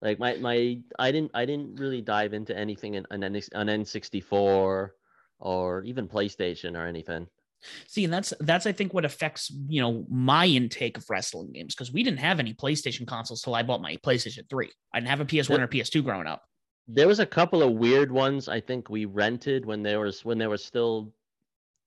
[0.00, 3.66] Like my my I didn't I didn't really dive into anything in, on, N- on
[3.66, 4.90] N64
[5.40, 7.26] or even PlayStation or anything.
[7.86, 11.74] See, and that's that's I think what affects you know my intake of wrestling games
[11.74, 14.70] because we didn't have any PlayStation consoles till I bought my PlayStation Three.
[14.94, 16.42] I didn't have a PS One or PS2 growing up.
[16.88, 20.38] There was a couple of weird ones I think we rented when there was when
[20.38, 21.12] there was still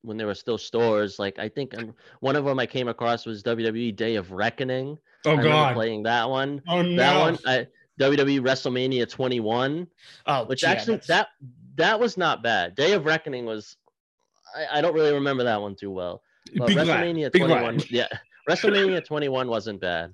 [0.03, 1.17] when there were still stores.
[1.19, 4.97] Like I think um, one of them I came across was WWE Day of Reckoning.
[5.25, 5.73] Oh I God.
[5.75, 6.61] playing that one.
[6.67, 6.95] Oh no.
[6.97, 7.67] That one, I,
[7.99, 9.87] WWE WrestleMania 21,
[10.25, 11.27] Oh, which yeah, actually that's- that
[11.75, 12.75] that was not bad.
[12.75, 13.77] Day of Reckoning was.
[14.55, 16.21] I, I don't really remember that one too well.
[16.55, 16.87] But Be glad.
[16.87, 17.91] WrestleMania Be 21, glad.
[17.91, 18.07] yeah,
[18.49, 20.13] WrestleMania 21 wasn't bad.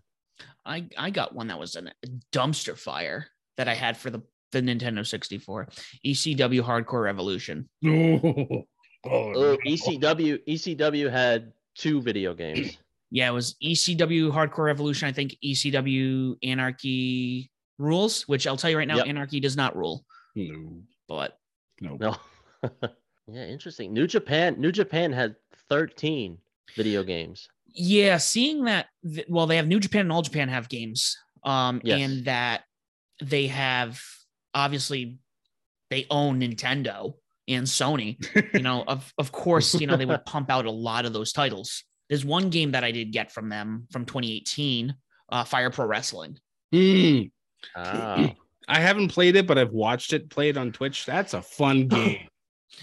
[0.66, 1.92] I I got one that was a
[2.32, 3.28] dumpster fire
[3.58, 4.22] that I had for the
[4.52, 5.68] the Nintendo 64.
[6.06, 7.70] ECW Hardcore Revolution.
[9.06, 9.58] Oh, oh, Oh.
[9.66, 12.78] ECW ECW had two video games.
[13.12, 15.08] Yeah, it was ECW Hardcore Revolution.
[15.08, 17.50] I think ECW Anarchy
[17.82, 19.08] Rulz, which I'll tell you right now, Yep.
[19.08, 20.06] Anarchy does not rule.
[20.36, 21.40] No, But
[21.82, 21.98] no.
[22.00, 22.16] No.
[23.34, 23.94] yeah, interesting.
[23.94, 25.36] New Japan New Japan had
[25.70, 26.38] 13
[26.76, 27.48] video games.
[27.74, 31.82] yeah, seeing that, th- well, they have New Japan and All Japan have games, um,
[31.84, 32.02] Yes.
[32.02, 32.64] and that
[33.24, 34.02] they have
[34.54, 35.18] obviously
[35.90, 37.14] they own Nintendo
[37.48, 38.18] and Sony.
[38.54, 41.32] You know, of of course, you know they would pump out a lot of those
[41.34, 41.84] titles.
[42.10, 44.96] There's one game that I did get from them from 2018,
[45.32, 46.38] uh, Fire Pro Wrestling.
[46.74, 47.22] Hmm.
[47.76, 48.30] Oh.
[48.68, 51.06] I haven't played it, but I've watched it played on Twitch.
[51.08, 52.28] That's a fun game.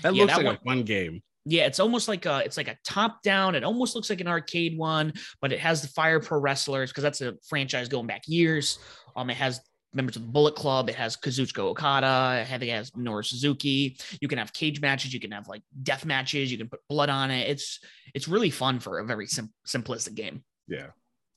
[0.03, 1.23] That Yeah, looks that like one- a fun game.
[1.49, 3.55] Yeah, it's almost like a it's like a top down.
[3.55, 7.03] It almost looks like an arcade one, but it has the Fire Pro wrestlers because
[7.05, 8.81] that's a franchise going back years.
[9.15, 9.61] Um, it has
[9.95, 10.89] members of the Bullet Club.
[10.89, 12.41] It has Kazuchika Okada.
[12.43, 13.97] It has- it has Minoru Suzuki.
[14.21, 15.15] You can have cage matches.
[15.15, 16.51] You can have like death matches.
[16.51, 17.49] You can put blood on it.
[17.49, 17.79] It's
[18.13, 20.43] it's really fun for a very sim- simplistic game.
[20.67, 20.89] Yeah.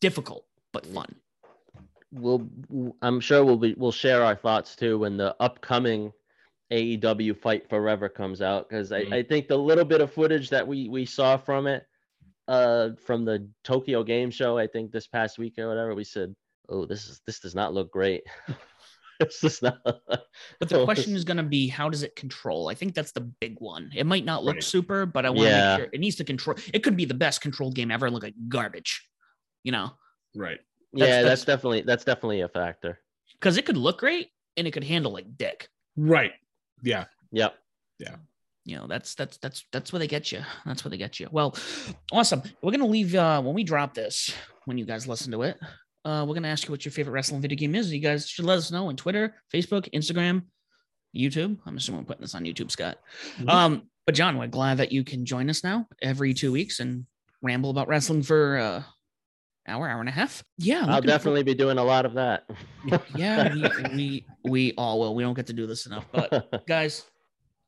[0.02, 1.14] Difficult but fun.
[2.12, 2.48] we'll
[3.04, 6.12] I'm sure we'll be we'll share our thoughts too when the upcoming
[6.72, 9.14] AEW Fight Forever comes out because I, Mhm.
[9.14, 11.86] I think the little bit of footage that we we saw from it
[12.48, 16.36] uh from the Tokyo Game Show I think this past week or whatever we said
[16.70, 18.24] oh this is this does not look great
[19.20, 19.80] this does not
[20.60, 22.70] But the question is going to be how does it control?
[22.70, 23.92] I think that's the big one.
[23.96, 24.64] It might not look Right.
[24.64, 25.70] super, but I want to Yeah.
[25.78, 26.56] make sure it needs to control.
[26.74, 29.08] It could be the best controlled game ever and look like garbage,
[29.64, 29.92] you know,
[30.36, 30.60] Right.
[30.94, 33.00] yeah that's- that's, definitely that's definitely a factor
[33.34, 35.68] because it could look great and it could handle like dick.
[35.98, 36.32] Right.
[36.84, 37.06] Yeah.
[37.32, 37.56] yep
[38.00, 38.16] Yeah.
[38.66, 40.42] You know, that's that's that's that's where they get you.
[40.66, 41.28] That's where they get you.
[41.32, 41.56] Well,
[42.12, 42.44] awesome.
[42.62, 44.32] We're gonna leave uh when we drop this,
[44.66, 45.58] when you guys listen to it.
[46.06, 47.92] Uh, we're gonna ask you what your favorite wrestling video game is.
[47.92, 50.44] You guys should let us know on Twitter, Facebook, Instagram,
[51.16, 51.58] YouTube.
[51.66, 53.00] I'm assuming we're putting this on YouTube, Scott.
[53.38, 53.50] Mhm.
[53.50, 57.06] Um, but John, we're glad that you can join us now every two weeks and
[57.42, 58.84] ramble about wrestling for uh
[59.70, 60.44] hour, hour and a half.
[60.58, 62.44] Yeah, I'll looking for- definitely be doing a lot of that
[63.16, 65.16] yeah, we, we we all will.
[65.16, 67.04] We don't get to do this enough, but guys,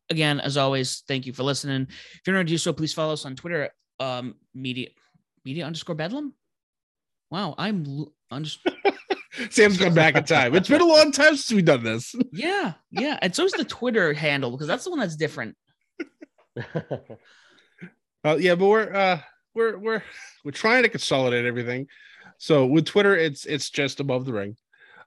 [0.10, 1.88] again, as always, thank you for listening.
[1.90, 3.70] If you're not to do so, please follow us on Twitter.
[4.00, 4.90] Um, media
[5.46, 6.34] media underscore bedlam.
[7.30, 8.60] Wow, I'm l- I'm just
[9.50, 10.56] Sam's gone back in time.
[10.56, 12.14] It's been a long time since we've done this.
[12.34, 13.18] yeah, yeah.
[13.22, 15.56] It's always the Twitter handle because that's the one that's different.
[18.24, 19.20] Uh, yeah, but we're uh
[19.54, 20.04] we're we're
[20.44, 21.88] we're trying to consolidate everything.
[22.38, 24.56] So with Twitter, it's it's just above the ring.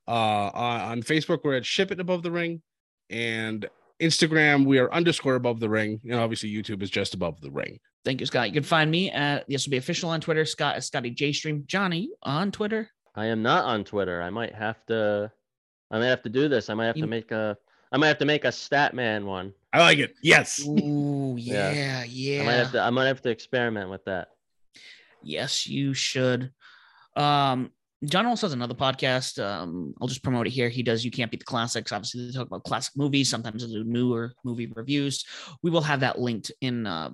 [0.07, 2.63] Uh on, on Facebook, we're at ship it above the ring,
[3.11, 3.67] and
[4.01, 7.79] Instagram, we are underscore above the ring, and obviously YouTube is just above the ring.
[8.05, 8.49] Thank you, Scott.
[8.49, 10.45] You can find me at this will be official on Twitter.
[10.45, 11.65] Scott is Scotty J Stream.
[11.67, 12.91] Johnny on Twitter.
[13.15, 14.21] I am not on Twitter.
[14.21, 15.31] I might have to.
[15.91, 16.69] I might have to do this.
[16.69, 17.57] I might have You- to make a.
[17.93, 19.53] I might have to make a Statman one.
[19.73, 20.15] I like it.
[20.21, 20.61] Yes.
[20.67, 21.73] Ooh, Yeah.
[21.73, 22.43] yeah, yeah.
[22.43, 22.81] I might have to.
[22.83, 24.29] I might have to experiment with that.
[25.25, 26.53] Yes, you should.
[27.17, 27.71] Um,
[28.05, 29.43] John also has another podcast.
[29.43, 30.69] Um, I'll just promote it here.
[30.69, 31.93] He does You Can't Beat the Classics.
[31.93, 33.31] Obviously, they talk about classic movies.
[33.31, 35.25] Sometimes they do newer movie reviews.
[35.63, 37.11] We will have that linked in uh,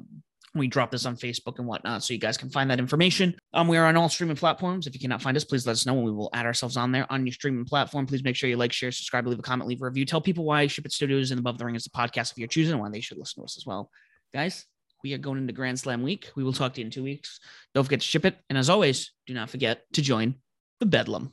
[0.54, 3.36] we drop this on Facebook and whatnot, so you guys can find that information.
[3.54, 4.86] Um, we are on all streaming platforms.
[4.86, 6.90] If you cannot find us, please let us know, and we will add ourselves on
[6.90, 8.06] there on your streaming platform.
[8.06, 10.04] Please make sure you like, share, subscribe, leave a comment, leave a review.
[10.04, 12.48] Tell people why Ship It Studios and Above the Ring is the podcast of your
[12.48, 13.90] choosing, why they should listen to us as well,
[14.34, 14.66] guys.
[15.02, 16.30] We are going into Grand Slam week.
[16.36, 17.40] We will talk to you in two weeks.
[17.74, 20.34] Don't forget to ship it, and as always, do not forget to join
[20.78, 21.32] the Bedlam.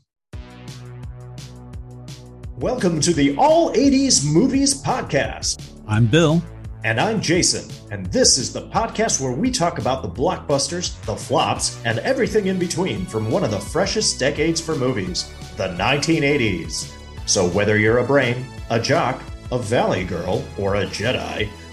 [2.55, 5.81] Welcome to the All 80s Movies Podcast.
[5.85, 6.41] I'm Bill.
[6.85, 11.17] And I'm Jason, and this is the podcast where we talk about the blockbusters, the
[11.17, 16.95] flops, and everything in between from one of the freshest decades for movies, the 1980s.
[17.25, 21.49] So whether you're a brain, a jock, a valley girl, or a Jedi,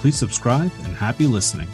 [0.00, 1.68] Please subscribe and happy listening.